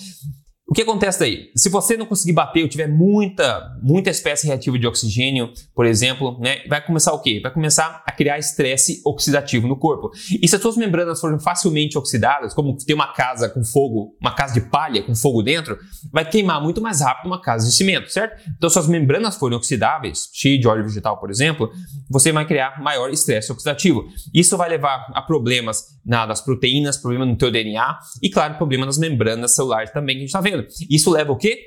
o 0.72 0.74
que 0.74 0.84
acontece 0.84 1.22
aí? 1.22 1.52
Se 1.54 1.68
você 1.68 1.98
não 1.98 2.06
conseguir 2.06 2.32
bater 2.32 2.64
ou 2.64 2.70
tiver 2.70 2.88
muita, 2.88 3.78
muita 3.84 4.10
espécie 4.10 4.48
reativa 4.48 4.80
de 4.80 4.88
oxigênio, 4.88 5.52
por 5.76 5.86
exemplo, 5.86 6.40
né, 6.40 6.62
vai 6.66 6.82
começar 6.82 7.12
o 7.12 7.20
quê? 7.20 7.42
Vai 7.44 7.52
começar 7.52 8.02
a 8.06 8.12
criar 8.14 8.40
estresse 8.40 9.02
oxidativo 9.04 9.68
no 9.68 9.76
corpo. 9.76 10.12
E 10.42 10.48
se 10.48 10.56
as 10.56 10.62
suas 10.62 10.78
membranas 10.78 11.20
forem 11.20 11.38
facilmente 11.42 11.98
oxidadas, 11.98 12.54
como 12.54 12.78
ter 12.78 12.94
uma 12.94 13.12
casa 13.12 13.50
com 13.50 13.66
fogo, 13.66 14.16
uma 14.22 14.34
casa 14.34 14.54
de 14.54 14.62
palha 14.62 15.04
com 15.04 15.14
fogo 15.14 15.44
dentro, 15.44 15.78
vai 16.10 16.24
queimar 16.24 16.62
muito 16.64 16.80
mais 16.80 17.02
rápido 17.02 17.26
uma 17.26 17.42
casa 17.42 17.68
de 17.68 17.74
cimento, 17.74 18.10
certo? 18.10 18.42
Então, 18.56 18.70
se 18.70 18.80
as 18.80 18.88
membranas 18.88 19.36
forem 19.36 19.58
oxidáveis, 19.58 20.30
cheio 20.32 20.58
de 20.58 20.70
óleo 20.70 20.86
vegetal, 20.86 21.20
por 21.20 21.30
exemplo, 21.30 21.70
você 22.10 22.32
vai 22.32 22.48
criar 22.48 22.82
maior 22.82 23.10
estresse 23.10 23.52
oxidativo. 23.52 24.08
Isso 24.34 24.56
vai 24.56 24.70
levar 24.70 25.12
a 25.14 25.22
problemas 25.22 26.00
nas 26.06 26.40
proteínas, 26.40 26.96
problema 26.96 27.26
no 27.26 27.36
teu 27.36 27.52
DNA 27.52 28.00
e, 28.24 28.30
claro, 28.30 28.56
problema 28.56 28.86
nas 28.86 28.98
membranas 28.98 29.54
celulares 29.54 29.92
também 29.92 30.16
que 30.16 30.20
a 30.20 30.22
gente 30.22 30.30
está 30.30 30.40
vendo. 30.40 30.61
Isso 30.90 31.10
leva 31.10 31.32
o 31.32 31.38
quê? 31.38 31.58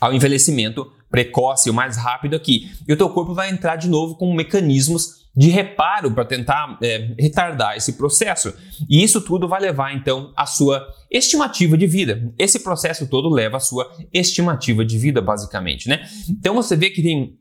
Ao 0.00 0.12
envelhecimento 0.12 0.90
precoce, 1.10 1.68
o 1.68 1.74
mais 1.74 1.96
rápido 1.96 2.34
aqui. 2.34 2.70
E 2.88 2.92
o 2.92 2.96
teu 2.96 3.10
corpo 3.10 3.34
vai 3.34 3.50
entrar 3.50 3.76
de 3.76 3.88
novo 3.88 4.16
com 4.16 4.34
mecanismos 4.34 5.22
de 5.34 5.48
reparo 5.48 6.10
para 6.10 6.24
tentar 6.24 6.78
é, 6.82 7.14
retardar 7.18 7.76
esse 7.76 7.94
processo. 7.94 8.52
E 8.88 9.02
isso 9.02 9.20
tudo 9.20 9.48
vai 9.48 9.60
levar 9.60 9.94
então 9.94 10.32
à 10.36 10.46
sua 10.46 10.86
estimativa 11.10 11.76
de 11.76 11.86
vida. 11.86 12.32
Esse 12.38 12.60
processo 12.60 13.06
todo 13.06 13.28
leva 13.30 13.56
à 13.56 13.60
sua 13.60 13.90
estimativa 14.12 14.84
de 14.84 14.98
vida, 14.98 15.20
basicamente, 15.20 15.88
né? 15.88 16.06
Então 16.28 16.54
você 16.54 16.76
vê 16.76 16.90
que 16.90 17.02
tem 17.02 17.38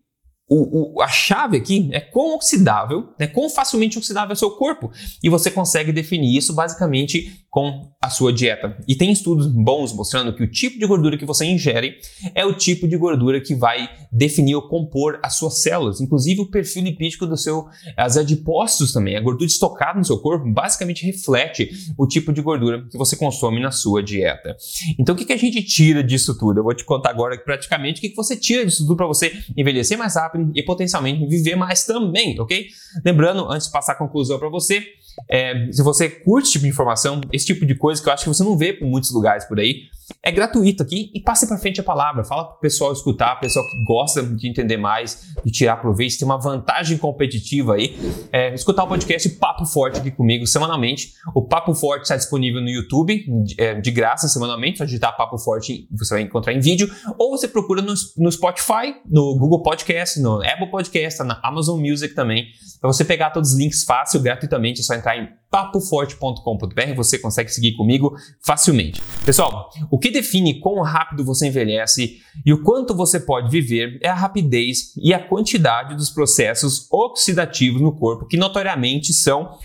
o, 0.54 0.98
o, 0.98 1.02
a 1.02 1.08
chave 1.08 1.56
aqui 1.56 1.90
é 1.94 2.02
quão 2.02 2.36
oxidável, 2.36 3.14
né, 3.18 3.26
quão 3.26 3.50
facilmente 3.50 3.98
oxidável 3.98 4.32
é 4.32 4.34
o 4.34 4.38
seu 4.38 4.52
corpo. 4.52 4.92
E 5.24 5.30
você 5.30 5.50
consegue 5.50 5.94
definir 5.94 6.36
isso 6.36 6.54
basicamente 6.54 7.41
com 7.52 7.92
a 8.02 8.10
sua 8.10 8.32
dieta. 8.32 8.78
E 8.88 8.96
tem 8.96 9.12
estudos 9.12 9.46
bons 9.46 9.94
mostrando 9.94 10.34
que 10.34 10.42
o 10.42 10.50
tipo 10.50 10.80
de 10.80 10.88
gordura 10.88 11.18
que 11.18 11.26
você 11.26 11.46
ingere 11.46 11.98
é 12.34 12.46
o 12.46 12.54
tipo 12.54 12.88
de 12.88 12.96
gordura 12.96 13.42
que 13.42 13.54
vai 13.54 13.90
definir 14.10 14.56
ou 14.56 14.70
compor 14.70 15.20
as 15.22 15.36
suas 15.36 15.62
células, 15.62 16.00
inclusive 16.00 16.40
o 16.40 16.50
perfil 16.50 16.84
lipídico 16.84 17.28
do 17.28 17.36
seu 17.36 17.68
as 17.98 18.16
adipócitos 18.16 18.94
também. 18.94 19.18
A 19.18 19.22
gordura 19.22 19.46
estocada 19.46 20.00
no 20.00 20.06
seu 20.06 20.18
corpo 20.18 20.50
basicamente 20.50 21.06
reflete 21.06 21.70
o 21.98 22.08
tipo 22.08 22.32
de 22.32 22.42
gordura 22.42 22.88
que 22.90 22.98
você 22.98 23.18
consome 23.18 23.60
na 23.60 23.70
sua 23.70 24.02
dieta. 24.02 24.56
Então 24.98 25.14
o 25.14 25.18
que, 25.18 25.26
que 25.26 25.34
a 25.34 25.38
gente 25.38 25.62
tira 25.62 26.02
disso 26.02 26.38
tudo? 26.38 26.62
Eu 26.62 26.64
vou 26.64 26.74
te 26.74 26.86
contar 26.86 27.10
agora 27.10 27.38
praticamente 27.38 28.00
o 28.00 28.02
que, 28.02 28.10
que 28.10 28.16
você 28.16 28.38
tira 28.38 28.66
disso 28.66 28.84
tudo 28.84 28.96
para 28.96 29.08
você 29.08 29.34
envelhecer 29.58 29.98
mais 29.98 30.16
rápido 30.16 30.52
e 30.56 30.64
potencialmente 30.64 31.28
viver 31.28 31.58
mais 31.58 31.86
também, 31.86 32.40
ok? 32.40 32.68
Lembrando, 33.04 33.52
antes 33.52 33.68
de 33.68 33.74
passar 33.74 33.92
a 33.92 33.96
conclusão 33.96 34.40
para 34.40 34.50
você, 34.50 34.86
é, 35.30 35.70
se 35.72 35.84
você 35.84 36.10
curte 36.10 36.46
esse 36.46 36.54
tipo 36.54 36.64
de 36.64 36.70
informação, 36.70 37.22
esse 37.42 37.54
tipo 37.54 37.66
de 37.66 37.76
coisa 37.76 38.02
que 38.02 38.08
eu 38.08 38.14
acho 38.14 38.24
que 38.24 38.30
você 38.30 38.44
não 38.44 38.58
vê 38.58 38.74
por 38.74 38.88
muitos 38.88 39.12
lugares 39.12 39.46
por 39.46 39.60
aí, 39.60 39.90
é 40.24 40.32
gratuito 40.32 40.84
aqui 40.84 41.12
e 41.14 41.20
passe 41.20 41.48
para 41.48 41.58
frente 41.58 41.80
a 41.80 41.84
palavra. 41.84 42.24
Fala 42.24 42.46
para 42.46 42.58
o 42.58 42.60
pessoal 42.60 42.92
escutar, 42.92 43.40
pessoal 43.40 43.66
que 43.66 43.84
gosta 43.84 44.22
de 44.22 44.48
entender 44.48 44.78
mais, 44.78 45.34
de 45.44 45.52
tirar 45.52 45.78
proveito, 45.78 46.18
tem 46.18 46.26
uma 46.26 46.40
vantagem 46.40 46.98
competitiva 46.98 47.76
aí. 47.76 47.98
É, 48.32 48.54
escutar 48.54 48.84
o 48.84 48.88
podcast 48.88 49.30
Papo 49.30 49.66
Forte 49.66 50.00
aqui 50.00 50.12
comigo 50.12 50.46
semanalmente. 50.46 51.14
O 51.34 51.42
Papo 51.42 51.74
Forte 51.74 52.04
está 52.04 52.16
disponível 52.16 52.62
no 52.62 52.70
YouTube, 52.70 53.26
é, 53.58 53.76
de 53.76 53.92
graça, 53.92 54.28
semanalmente. 54.28 54.80
Só 54.80 54.86
digitar 54.86 55.16
Papo 55.16 55.38
Forte 55.38 55.88
você 55.92 56.16
vai 56.16 56.24
encontrar 56.24 56.54
em 56.54 56.60
vídeo. 56.60 56.90
Ou 57.18 57.32
você 57.32 57.48
procura 57.48 57.82
no, 57.82 57.94
no 58.18 58.32
Spotify, 58.32 58.96
no 59.10 59.38
Google 59.38 59.64
Podcast, 59.64 60.20
no 60.20 60.44
Apple 60.44 60.70
Podcast, 60.70 61.24
na 61.24 61.40
Amazon 61.44 61.80
Music 61.80 62.14
também. 62.14 62.48
Para 62.80 62.92
você 62.92 63.06
pegar 63.06 63.32
todos 63.32 63.54
os 63.54 63.58
links 63.58 63.84
fácil, 63.84 64.22
gratuitamente, 64.22 64.82
é 64.82 64.84
só 64.84 64.94
entrar 64.94 65.18
em 65.18 65.41
papoforte.com.br, 65.52 66.96
você 66.96 67.20
consegue 67.20 67.52
seguir 67.52 67.74
comigo 67.74 68.16
facilmente. 68.42 69.02
Pessoal, 69.26 69.70
o 69.92 70.00
que 70.00 70.10
define 70.10 70.62
quão 70.62 70.82
rápido 70.82 71.26
você 71.26 71.48
envelhece 71.48 72.22
e 72.46 72.54
o 72.54 72.64
quanto 72.64 72.96
você 72.96 73.20
pode 73.20 73.52
viver 73.52 74.00
é 74.02 74.08
a 74.08 74.16
rapidez 74.16 74.96
e 74.96 75.14
a 75.14 75.20
quantidade 75.20 75.94
dos 75.96 76.10
processos 76.10 76.88
oxidativos 76.90 77.82
no 77.82 77.94
corpo, 77.94 78.26
que 78.26 78.38
notoriamente 78.38 79.14
são 79.14 79.58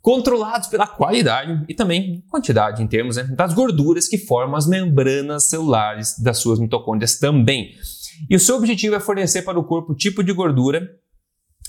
controlados 0.00 0.68
pela 0.68 0.86
qualidade 0.86 1.64
e 1.68 1.74
também 1.74 2.24
quantidade 2.28 2.82
em 2.82 2.86
termos 2.86 3.16
né, 3.16 3.24
das 3.24 3.52
gorduras 3.52 4.08
que 4.08 4.18
formam 4.18 4.56
as 4.56 4.66
membranas 4.66 5.48
celulares 5.48 6.18
das 6.18 6.38
suas 6.38 6.58
mitocôndrias 6.58 7.18
também. 7.18 7.72
E 8.30 8.36
o 8.36 8.40
seu 8.40 8.56
objetivo 8.56 8.94
é 8.94 9.00
fornecer 9.00 9.42
para 9.42 9.58
o 9.58 9.64
corpo 9.64 9.92
o 9.92 9.96
tipo 9.96 10.22
de 10.22 10.32
gordura 10.32 10.88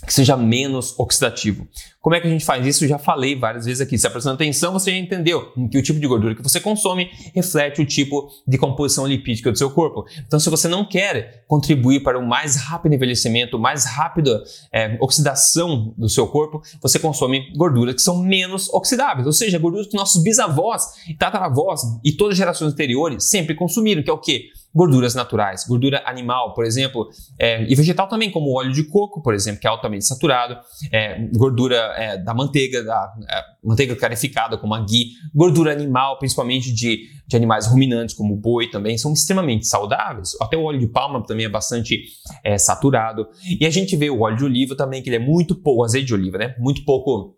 que 0.04 0.12
seja 0.12 0.36
menos 0.36 0.98
oxidativo. 0.98 1.66
Como 2.00 2.14
é 2.14 2.20
que 2.20 2.26
a 2.26 2.30
gente 2.30 2.44
faz 2.44 2.66
isso? 2.66 2.84
Eu 2.84 2.88
já 2.88 2.98
falei 2.98 3.34
várias 3.34 3.64
vezes 3.64 3.80
aqui. 3.80 3.96
Se 3.96 4.08
prestando 4.10 4.34
atenção, 4.34 4.74
você 4.74 4.90
já 4.90 4.98
entendeu 4.98 5.52
que 5.70 5.78
o 5.78 5.82
tipo 5.82 5.98
de 5.98 6.06
gordura 6.06 6.34
que 6.34 6.42
você 6.42 6.60
consome 6.60 7.10
reflete 7.34 7.80
o 7.80 7.86
tipo 7.86 8.28
de 8.46 8.58
composição 8.58 9.06
lipídica 9.06 9.50
do 9.50 9.56
seu 9.56 9.70
corpo. 9.70 10.04
Então, 10.26 10.38
se 10.38 10.50
você 10.50 10.68
não 10.68 10.84
quer 10.84 11.44
contribuir 11.48 12.02
para 12.02 12.18
o 12.18 12.26
mais 12.26 12.56
rápido 12.56 12.94
envelhecimento, 12.94 13.58
mais 13.58 13.86
rápida 13.86 14.42
é, 14.70 14.98
oxidação 15.00 15.94
do 15.96 16.08
seu 16.08 16.26
corpo, 16.26 16.60
você 16.82 16.98
consome 16.98 17.50
gorduras 17.56 17.94
que 17.94 18.02
são 18.02 18.22
menos 18.22 18.68
oxidáveis, 18.74 19.26
ou 19.26 19.32
seja, 19.32 19.58
gorduras 19.58 19.86
que 19.86 19.96
nossos 19.96 20.22
bisavós 20.22 20.84
tataravós 21.18 21.80
e 22.04 22.12
todas 22.12 22.32
as 22.32 22.38
gerações 22.38 22.72
anteriores 22.72 23.24
sempre 23.30 23.54
consumiram, 23.54 24.02
que 24.02 24.10
é 24.10 24.12
o 24.12 24.18
quê? 24.18 24.50
Gorduras 24.74 25.14
naturais, 25.14 25.64
gordura 25.66 26.02
animal, 26.04 26.52
por 26.52 26.64
exemplo, 26.64 27.08
é, 27.38 27.62
e 27.62 27.74
vegetal 27.74 28.08
também, 28.08 28.30
como 28.30 28.52
óleo 28.52 28.72
de 28.72 28.84
coco, 28.84 29.22
por 29.22 29.32
exemplo, 29.32 29.60
que 29.60 29.66
é 29.66 29.70
altamente 29.70 30.04
saturado, 30.04 30.58
é, 30.90 31.18
gordura 31.36 31.76
é, 31.96 32.18
da 32.18 32.34
manteiga, 32.34 32.82
da 32.82 33.12
é, 33.30 33.42
manteiga 33.62 33.94
clarificada, 33.94 34.58
como 34.58 34.74
a 34.74 34.80
ghee, 34.80 35.10
gordura 35.34 35.72
animal, 35.72 36.18
principalmente 36.18 36.72
de, 36.72 37.04
de 37.26 37.36
animais 37.36 37.66
ruminantes, 37.66 38.14
como 38.14 38.34
o 38.34 38.36
boi 38.36 38.68
também, 38.68 38.98
são 38.98 39.12
extremamente 39.12 39.66
saudáveis. 39.66 40.30
Até 40.40 40.56
o 40.56 40.64
óleo 40.64 40.80
de 40.80 40.88
palma 40.88 41.24
também 41.24 41.46
é 41.46 41.48
bastante 41.48 42.02
é, 42.42 42.58
saturado. 42.58 43.28
E 43.60 43.64
a 43.64 43.70
gente 43.70 43.96
vê 43.96 44.10
o 44.10 44.20
óleo 44.20 44.36
de 44.36 44.44
oliva 44.44 44.74
também, 44.74 45.02
que 45.02 45.08
ele 45.08 45.16
é 45.16 45.20
muito 45.20 45.54
pouco, 45.54 45.82
o 45.82 45.84
azeite 45.84 46.08
de 46.08 46.14
oliva, 46.14 46.38
né? 46.38 46.54
Muito 46.58 46.84
pouco 46.84 47.36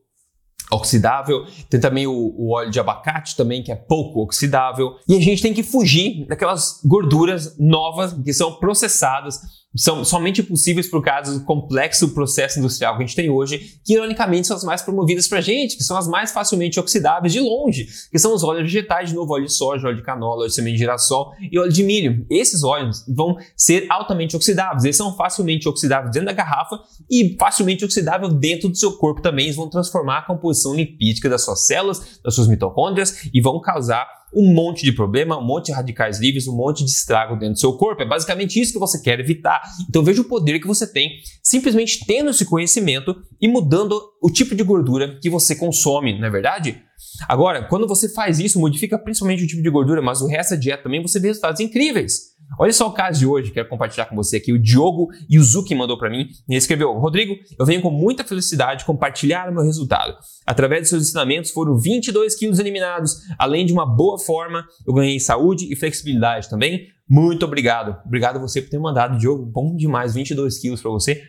oxidável. 0.70 1.46
Tem 1.70 1.80
também 1.80 2.06
o, 2.06 2.12
o, 2.12 2.54
óleo 2.54 2.70
de 2.70 2.80
abacate 2.80 3.36
também, 3.36 3.62
que 3.62 3.70
é 3.70 3.76
pouco 3.76 4.20
oxidável. 4.20 4.96
E 5.08 5.16
a 5.16 5.20
gente 5.20 5.42
tem 5.42 5.54
que 5.54 5.62
fugir 5.62 6.26
daquelas 6.26 6.80
gorduras 6.84 7.56
novas 7.58 8.12
que 8.12 8.32
são 8.32 8.54
processadas 8.54 9.40
são 9.76 10.04
somente 10.04 10.42
possíveis 10.42 10.88
por 10.88 11.02
causa 11.02 11.38
do 11.38 11.44
complexo 11.44 12.14
processo 12.14 12.58
industrial 12.58 12.96
que 12.96 13.02
a 13.02 13.06
gente 13.06 13.16
tem 13.16 13.30
hoje, 13.30 13.78
que 13.84 13.94
ironicamente 13.94 14.46
são 14.46 14.56
as 14.56 14.64
mais 14.64 14.82
promovidas 14.82 15.28
para 15.28 15.38
a 15.38 15.42
gente, 15.42 15.76
que 15.76 15.84
são 15.84 15.96
as 15.96 16.08
mais 16.08 16.32
facilmente 16.32 16.78
oxidáveis 16.80 17.32
de 17.32 17.40
longe, 17.40 17.86
que 18.10 18.18
são 18.18 18.34
os 18.34 18.42
óleos 18.42 18.64
vegetais, 18.64 19.10
de 19.10 19.14
novo, 19.14 19.32
óleo 19.32 19.46
de 19.46 19.52
soja, 19.52 19.88
óleo 19.88 19.96
de 19.96 20.02
canola, 20.02 20.40
óleo 20.40 20.48
de 20.48 20.54
semente 20.54 20.74
de 20.74 20.80
girassol 20.80 21.32
e 21.50 21.58
óleo 21.58 21.72
de 21.72 21.82
milho. 21.82 22.26
Esses 22.30 22.62
óleos 22.62 23.04
vão 23.08 23.36
ser 23.56 23.86
altamente 23.90 24.36
oxidáveis, 24.36 24.84
eles 24.84 24.96
são 24.96 25.14
facilmente 25.16 25.68
oxidáveis 25.68 26.12
dentro 26.12 26.26
da 26.26 26.32
garrafa 26.32 26.78
e 27.10 27.36
facilmente 27.38 27.84
oxidável 27.84 28.28
dentro 28.28 28.68
do 28.68 28.76
seu 28.76 28.92
corpo 28.92 29.20
também, 29.20 29.46
eles 29.46 29.56
vão 29.56 29.68
transformar 29.68 30.18
a 30.18 30.22
composição 30.22 30.74
lipídica 30.74 31.28
das 31.28 31.44
suas 31.44 31.66
células, 31.66 32.20
das 32.24 32.34
suas 32.34 32.48
mitocôndrias 32.48 33.28
e 33.32 33.40
vão 33.40 33.60
causar 33.60 34.06
um 34.36 34.52
monte 34.52 34.84
de 34.84 34.92
problema, 34.92 35.38
um 35.38 35.44
monte 35.44 35.66
de 35.66 35.72
radicais 35.72 36.20
livres, 36.20 36.46
um 36.46 36.54
monte 36.54 36.84
de 36.84 36.90
estrago 36.90 37.34
dentro 37.34 37.54
do 37.54 37.60
seu 37.60 37.72
corpo. 37.72 38.02
É 38.02 38.06
basicamente 38.06 38.60
isso 38.60 38.72
que 38.72 38.78
você 38.78 39.00
quer 39.00 39.18
evitar. 39.18 39.62
Então 39.88 40.02
veja 40.02 40.20
o 40.20 40.28
poder 40.28 40.60
que 40.60 40.66
você 40.66 40.86
tem 40.86 41.10
simplesmente 41.42 42.04
tendo 42.06 42.30
esse 42.30 42.44
conhecimento 42.44 43.16
e 43.40 43.48
mudando 43.48 43.98
o 44.22 44.30
tipo 44.30 44.54
de 44.54 44.62
gordura 44.62 45.18
que 45.20 45.30
você 45.30 45.56
consome, 45.56 46.18
não 46.18 46.26
é 46.26 46.30
verdade? 46.30 46.82
Agora, 47.28 47.62
quando 47.66 47.86
você 47.86 48.12
faz 48.12 48.38
isso, 48.38 48.60
modifica 48.60 48.98
principalmente 48.98 49.44
o 49.44 49.46
tipo 49.46 49.62
de 49.62 49.70
gordura, 49.70 50.02
mas 50.02 50.20
o 50.20 50.26
resto 50.26 50.50
da 50.50 50.56
dieta 50.56 50.82
também, 50.82 51.00
você 51.00 51.18
vê 51.18 51.28
resultados 51.28 51.60
incríveis. 51.60 52.35
Olha 52.58 52.72
só 52.72 52.88
o 52.88 52.92
caso 52.92 53.18
de 53.18 53.26
hoje, 53.26 53.50
quero 53.50 53.68
compartilhar 53.68 54.06
com 54.06 54.16
você 54.16 54.36
aqui. 54.36 54.52
O 54.52 54.58
Diogo 54.58 55.08
Yuzuki 55.30 55.74
mandou 55.74 55.98
para 55.98 56.10
mim 56.10 56.28
e 56.48 56.56
escreveu: 56.56 56.92
Rodrigo, 56.92 57.34
eu 57.58 57.66
venho 57.66 57.82
com 57.82 57.90
muita 57.90 58.24
felicidade 58.24 58.84
compartilhar 58.84 59.50
o 59.50 59.54
meu 59.54 59.62
resultado. 59.62 60.16
Através 60.46 60.82
de 60.82 60.88
seus 60.88 61.02
ensinamentos 61.02 61.50
foram 61.50 61.78
22 61.78 62.34
quilos 62.34 62.58
eliminados, 62.58 63.16
além 63.38 63.66
de 63.66 63.72
uma 63.72 63.84
boa 63.84 64.18
forma, 64.18 64.64
eu 64.86 64.94
ganhei 64.94 65.18
saúde 65.20 65.70
e 65.70 65.76
flexibilidade 65.76 66.48
também. 66.48 66.86
Muito 67.08 67.44
obrigado. 67.44 67.96
Obrigado 68.04 68.36
a 68.36 68.40
você 68.40 68.60
por 68.60 68.68
ter 68.70 68.78
mandado, 68.78 69.18
Diogo. 69.18 69.44
Bom 69.46 69.76
demais, 69.76 70.14
22 70.14 70.58
quilos 70.58 70.82
para 70.82 70.90
você. 70.90 71.22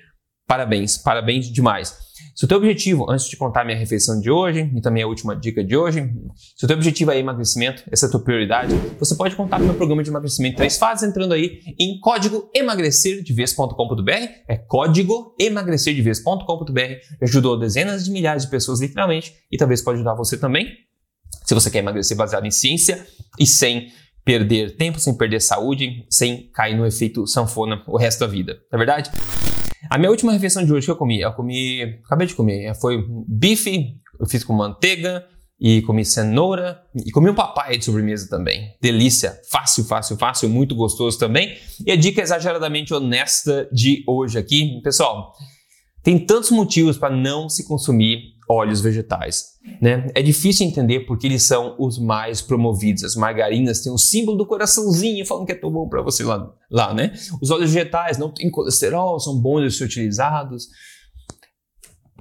Parabéns, 0.48 0.98
parabéns 0.98 1.52
demais. 1.52 2.08
Se 2.34 2.46
o 2.46 2.48
teu 2.48 2.58
objetivo, 2.58 3.10
antes 3.10 3.28
de 3.28 3.36
contar 3.36 3.66
minha 3.66 3.78
refeição 3.78 4.22
de 4.22 4.30
hoje 4.30 4.72
e 4.76 4.80
também 4.80 5.04
a 5.04 5.08
última 5.08 5.36
dica 5.36 5.64
de 5.64 5.76
hoje, 5.76 6.10
se 6.56 6.64
o 6.64 6.68
teu 6.68 6.78
objetivo 6.78 7.12
é 7.12 7.18
emagrecimento, 7.18 7.84
essa 7.92 8.06
é 8.06 8.08
a 8.08 8.12
tua 8.12 8.20
prioridade, 8.22 8.74
você 9.00 9.16
pode 9.16 9.36
contar 9.36 9.58
com 9.58 9.64
o 9.64 9.66
meu 9.66 9.76
programa 9.76 10.04
de 10.04 10.10
emagrecimento 10.10 10.54
em 10.54 10.56
três 10.56 10.78
fases 10.78 11.08
entrando 11.08 11.34
aí 11.34 11.60
em 11.80 12.00
código 12.00 12.50
emagrecerdevez.com.br, 12.56 14.12
é 14.48 14.56
código 14.56 15.36
emagrecerdevez.com.br, 15.40 17.24
ajudou 17.24 17.60
dezenas 17.60 18.06
de 18.06 18.12
milhares 18.12 18.44
de 18.44 18.50
pessoas 18.50 18.80
literalmente 18.80 19.34
e 19.52 19.58
talvez 19.58 19.82
pode 19.82 19.96
ajudar 19.96 20.14
você 20.14 20.38
também. 20.38 20.68
Se 21.44 21.54
você 21.54 21.70
quer 21.70 21.80
emagrecer 21.80 22.16
baseado 22.16 22.46
em 22.46 22.52
ciência 22.52 23.06
e 23.40 23.46
sem 23.46 23.92
perder 24.24 24.78
tempo, 24.78 25.00
sem 25.00 25.18
perder 25.18 25.42
saúde, 25.42 26.06
sem 26.10 26.52
cair 26.52 26.78
no 26.78 26.86
efeito 26.86 27.26
sanfona 27.26 27.84
o 27.88 27.98
resto 27.98 28.20
da 28.20 28.28
vida, 28.28 28.60
não 28.72 28.78
é 28.78 28.86
verdade? 28.86 29.10
A 29.90 29.98
minha 29.98 30.10
última 30.10 30.32
refeição 30.32 30.66
de 30.66 30.74
hoje 30.74 30.86
que 30.86 30.92
eu 30.92 30.96
comi, 30.96 31.22
eu 31.22 31.32
comi, 31.34 31.82
acabei 32.06 32.28
de 32.28 32.36
comer, 32.36 32.74
foi 32.76 33.04
bife, 33.28 33.96
eu 34.20 34.26
fiz 34.26 34.44
com 34.44 34.54
manteiga 34.54 35.26
e 35.60 35.82
comi 35.82 36.06
cenoura 36.06 36.82
e 37.06 37.12
comi 37.12 37.30
um 37.30 37.36
papai 37.36 37.78
de 37.78 37.86
sobremesa 37.86 38.30
também. 38.30 38.76
Delícia, 38.82 39.40
fácil, 39.50 39.84
fácil, 39.86 40.18
fácil, 40.18 40.50
muito 40.50 40.76
gostoso 40.76 41.18
também. 41.18 41.58
E 41.86 41.92
a 41.92 41.96
dica 41.96 42.22
exageradamente 42.22 42.94
honesta 42.94 43.68
de 43.72 44.04
hoje 44.08 44.38
aqui, 44.38 44.80
pessoal, 44.84 45.34
tem 46.04 46.18
tantos 46.20 46.52
motivos 46.52 46.98
para 46.98 47.16
não 47.16 47.50
se 47.50 47.68
consumir 47.68 48.37
óleos 48.50 48.82
vegetais. 48.82 49.58
Né? 49.82 50.10
É 50.16 50.22
difícil 50.22 50.66
entender 50.66 51.02
porque 51.02 51.28
eles 51.28 51.44
são 51.44 51.76
os 51.78 52.00
mais 52.00 52.42
promovidos. 52.42 53.04
As 53.04 53.16
margarinas 53.16 53.82
têm 53.82 53.92
o 53.92 53.98
símbolo 53.98 54.38
do 54.38 54.46
coraçãozinho 54.46 55.26
falando 55.26 55.46
que 55.46 55.52
é 55.52 55.56
tão 55.56 55.72
bom 55.72 55.88
para 55.88 56.02
você 56.02 56.24
lá, 56.24 56.54
lá, 56.72 56.94
né? 56.94 57.14
Os 57.42 57.52
óleos 57.52 57.72
vegetais 57.72 58.18
não 58.18 58.34
têm 58.34 58.50
colesterol, 58.50 59.20
são 59.20 59.38
bons 59.40 59.62
de 59.64 59.72
ser 59.72 59.84
utilizados. 59.84 60.68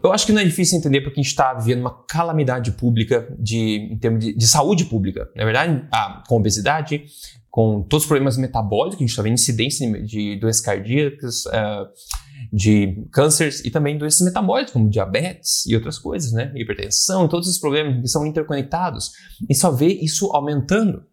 Eu 0.03 0.13
acho 0.13 0.27
que 0.27 0.33
não 0.33 0.41
é 0.41 0.45
difícil 0.45 0.79
entender 0.79 1.01
porque 1.01 1.19
a 1.19 1.23
gente 1.23 1.31
está 1.31 1.55
vivendo 1.55 1.81
uma 1.81 2.05
calamidade 2.07 2.73
pública 2.73 3.35
de, 3.39 3.89
em 3.93 3.99
termos 3.99 4.25
de, 4.25 4.35
de 4.37 4.47
saúde 4.47 4.85
pública. 4.85 5.29
Na 5.35 5.45
verdade, 5.45 5.87
ah, 5.93 6.23
com 6.29 6.37
obesidade, 6.37 7.05
com 7.51 7.83
todos 7.83 8.05
os 8.05 8.07
problemas 8.07 8.37
metabólicos, 8.37 8.99
a 8.99 9.01
gente 9.01 9.11
está 9.11 9.23
vendo 9.23 9.33
incidência 9.33 10.03
de 10.03 10.37
doenças 10.37 10.61
cardíacas, 10.61 11.47
uh, 11.47 11.89
de 12.53 13.07
cânceres 13.13 13.65
e 13.65 13.71
também 13.71 13.99
doenças 13.99 14.25
metabólicas, 14.27 14.73
como 14.73 14.89
diabetes 14.89 15.67
e 15.67 15.75
outras 15.75 15.99
coisas, 15.99 16.33
né? 16.33 16.53
Hipertensão, 16.55 17.29
todos 17.29 17.49
esses 17.49 17.61
problemas 17.61 18.01
que 18.01 18.09
são 18.09 18.27
interconectados. 18.27 19.13
E 19.49 19.55
só 19.55 19.71
vê 19.71 19.89
isso 19.89 20.31
aumentando. 20.33 21.05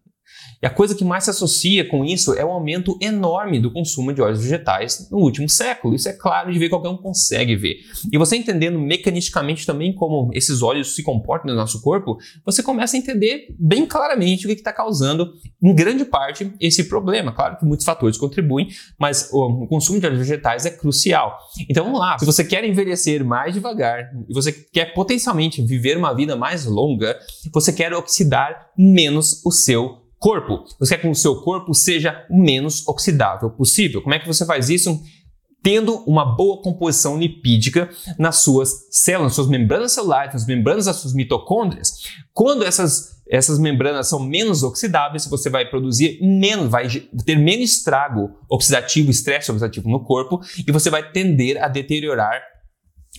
E 0.64 0.66
a 0.66 0.70
coisa 0.70 0.94
que 0.94 1.04
mais 1.04 1.24
se 1.24 1.30
associa 1.30 1.86
com 1.86 2.06
isso 2.06 2.32
é 2.32 2.42
o 2.42 2.50
aumento 2.50 2.96
enorme 2.98 3.60
do 3.60 3.70
consumo 3.70 4.14
de 4.14 4.22
óleos 4.22 4.42
vegetais 4.42 5.10
no 5.10 5.18
último 5.18 5.46
século. 5.46 5.94
Isso 5.94 6.08
é 6.08 6.12
claro 6.14 6.50
de 6.50 6.58
ver, 6.58 6.70
qualquer 6.70 6.88
um 6.88 6.96
consegue 6.96 7.54
ver. 7.54 7.80
E 8.10 8.16
você 8.16 8.34
entendendo 8.34 8.78
mecanisticamente 8.78 9.66
também 9.66 9.94
como 9.94 10.30
esses 10.32 10.62
óleos 10.62 10.94
se 10.94 11.02
comportam 11.02 11.50
no 11.50 11.60
nosso 11.60 11.82
corpo, 11.82 12.16
você 12.46 12.62
começa 12.62 12.96
a 12.96 12.98
entender 12.98 13.54
bem 13.58 13.84
claramente 13.84 14.46
o 14.46 14.48
que 14.48 14.54
está 14.54 14.72
causando, 14.72 15.34
em 15.62 15.74
grande 15.74 16.02
parte, 16.06 16.50
esse 16.58 16.84
problema. 16.84 17.30
Claro 17.30 17.58
que 17.58 17.66
muitos 17.66 17.84
fatores 17.84 18.16
contribuem, 18.16 18.68
mas 18.98 19.28
o 19.34 19.66
consumo 19.66 20.00
de 20.00 20.06
óleos 20.06 20.20
vegetais 20.20 20.64
é 20.64 20.70
crucial. 20.70 21.36
Então 21.68 21.84
vamos 21.84 22.00
lá, 22.00 22.18
se 22.18 22.24
você 22.24 22.42
quer 22.42 22.64
envelhecer 22.64 23.22
mais 23.22 23.52
devagar 23.52 24.10
e 24.26 24.32
você 24.32 24.50
quer 24.50 24.94
potencialmente 24.94 25.60
viver 25.60 25.98
uma 25.98 26.14
vida 26.14 26.36
mais 26.36 26.64
longa, 26.64 27.18
você 27.52 27.70
quer 27.70 27.92
oxidar 27.92 28.70
menos 28.78 29.44
o 29.44 29.52
seu 29.52 30.03
corpo. 30.24 30.64
Você 30.80 30.96
quer 30.96 31.02
que 31.02 31.08
o 31.08 31.14
seu 31.14 31.42
corpo 31.42 31.74
seja 31.74 32.24
o 32.30 32.40
menos 32.40 32.88
oxidável 32.88 33.50
possível. 33.50 34.00
Como 34.00 34.14
é 34.14 34.18
que 34.18 34.26
você 34.26 34.46
faz 34.46 34.70
isso? 34.70 34.98
Tendo 35.62 35.96
uma 36.06 36.24
boa 36.24 36.62
composição 36.62 37.18
lipídica 37.18 37.90
nas 38.18 38.36
suas 38.36 38.86
células, 38.90 39.32
nas 39.32 39.34
suas 39.34 39.48
membranas 39.48 39.92
celulares, 39.92 40.32
nas 40.32 40.46
membranas 40.46 40.86
das 40.86 40.96
suas 40.96 41.12
mitocôndrias. 41.12 41.92
Quando 42.32 42.64
essas, 42.64 43.22
essas 43.28 43.58
membranas 43.58 44.08
são 44.08 44.18
menos 44.18 44.62
oxidáveis, 44.62 45.26
você 45.26 45.50
vai 45.50 45.68
produzir 45.68 46.18
menos, 46.22 46.70
vai 46.70 46.88
ter 47.26 47.36
menos 47.36 47.72
estrago 47.72 48.30
oxidativo, 48.48 49.10
estresse 49.10 49.50
oxidativo 49.50 49.90
no 49.90 50.04
corpo 50.04 50.40
e 50.66 50.72
você 50.72 50.88
vai 50.88 51.12
tender 51.12 51.62
a 51.62 51.68
deteriorar 51.68 52.40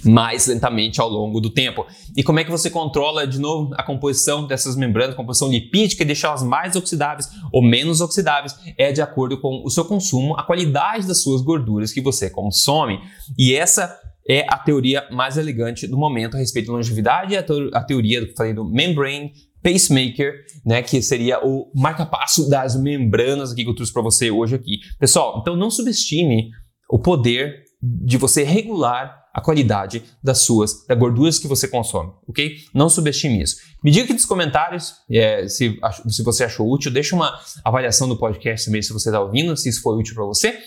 mais 0.03 0.47
lentamente 0.47 0.99
ao 0.99 1.10
longo 1.10 1.39
do 1.39 1.49
tempo. 1.49 1.86
E 2.15 2.23
como 2.23 2.39
é 2.39 2.43
que 2.43 2.51
você 2.51 2.69
controla 2.69 3.25
de 3.25 3.39
novo 3.39 3.73
a 3.75 3.84
composição 3.84 4.45
dessas 4.45 4.75
membranas, 4.75 5.13
a 5.13 5.17
composição 5.17 5.49
lipídica 5.49 6.03
e 6.03 6.05
deixá-las 6.05 6.43
mais 6.43 6.75
oxidáveis 6.75 7.29
ou 7.51 7.63
menos 7.63 8.01
oxidáveis? 8.01 8.55
É 8.77 8.91
de 8.91 9.01
acordo 9.01 9.39
com 9.39 9.63
o 9.63 9.69
seu 9.69 9.86
consumo, 9.86 10.38
a 10.38 10.43
qualidade 10.43 11.08
das 11.08 11.21
suas 11.21 11.41
gorduras 11.41 11.91
que 11.91 12.01
você 12.01 12.29
consome. 12.29 12.99
E 13.38 13.55
essa 13.55 13.99
é 14.27 14.45
a 14.49 14.58
teoria 14.58 15.08
mais 15.12 15.38
elegante 15.38 15.88
do 15.88 15.97
momento 15.97 16.36
a 16.36 16.39
respeito 16.39 16.67
da 16.67 16.73
longevidade, 16.73 17.36
a, 17.38 17.45
a 17.73 17.84
teoria 17.84 18.25
que 18.25 18.31
eu 18.31 18.36
falei 18.36 18.53
do 18.53 18.65
membrane 18.65 19.31
pacemaker, 19.62 20.45
né, 20.63 20.84
que 20.84 21.01
seria 21.01 21.43
o 21.43 21.71
marca-passo 21.73 22.47
das 22.47 22.79
membranas 22.79 23.51
aqui 23.51 23.63
que 23.63 23.69
eu 23.69 23.75
trouxe 23.75 23.91
para 23.91 24.03
você 24.03 24.29
hoje 24.29 24.55
aqui. 24.55 24.79
Pessoal, 24.99 25.39
então 25.41 25.55
não 25.55 25.71
subestime 25.71 26.51
o 26.88 26.99
poder 26.99 27.64
de 28.03 28.17
você 28.17 28.43
regular 28.43 29.23
a 29.33 29.41
qualidade 29.41 30.03
das 30.23 30.39
suas, 30.39 30.85
das 30.87 30.97
gorduras 30.97 31.37
que 31.37 31.47
você 31.47 31.67
consome, 31.67 32.13
ok? 32.27 32.55
Não 32.73 32.89
subestime 32.89 33.41
isso. 33.41 33.57
Me 33.83 33.91
diga 33.91 34.05
aqui 34.05 34.13
nos 34.13 34.25
comentários 34.25 34.95
é, 35.11 35.47
se, 35.47 35.77
se 36.07 36.23
você 36.23 36.45
achou 36.45 36.71
útil, 36.71 36.89
deixa 36.89 37.15
uma 37.15 37.37
avaliação 37.63 38.07
do 38.07 38.17
podcast 38.17 38.65
também 38.65 38.81
se 38.81 38.93
você 38.93 39.09
está 39.09 39.19
ouvindo, 39.19 39.55
se 39.57 39.67
isso 39.67 39.81
foi 39.81 39.97
útil 39.97 40.15
para 40.15 40.23
você. 40.23 40.57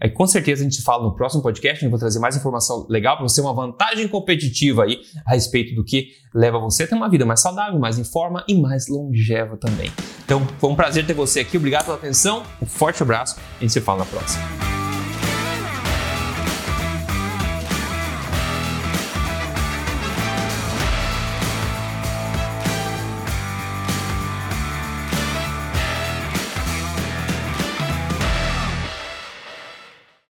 É, 0.00 0.08
com 0.08 0.26
certeza 0.26 0.62
a 0.62 0.64
gente 0.64 0.80
fala 0.80 1.02
no 1.02 1.14
próximo 1.14 1.42
podcast, 1.42 1.84
eu 1.84 1.90
vou 1.90 1.98
trazer 1.98 2.18
mais 2.18 2.34
informação 2.34 2.86
legal 2.88 3.16
para 3.16 3.28
você, 3.28 3.42
uma 3.42 3.52
vantagem 3.52 4.08
competitiva 4.08 4.84
aí 4.84 5.00
a 5.26 5.34
respeito 5.34 5.74
do 5.74 5.84
que 5.84 6.08
leva 6.34 6.58
você 6.58 6.84
a 6.84 6.86
ter 6.86 6.94
uma 6.94 7.10
vida 7.10 7.26
mais 7.26 7.40
saudável, 7.40 7.78
mais 7.78 7.98
em 7.98 8.04
forma 8.04 8.42
e 8.48 8.54
mais 8.54 8.88
longeva 8.88 9.58
também. 9.58 9.92
Então, 10.24 10.46
foi 10.58 10.70
um 10.70 10.74
prazer 10.74 11.06
ter 11.06 11.12
você 11.12 11.40
aqui, 11.40 11.58
obrigado 11.58 11.84
pela 11.84 11.98
atenção, 11.98 12.42
um 12.62 12.66
forte 12.66 13.02
abraço 13.02 13.36
e 13.36 13.58
a 13.58 13.60
gente 13.60 13.72
se 13.72 13.80
fala 13.82 13.98
na 13.98 14.06
próxima. 14.06 14.73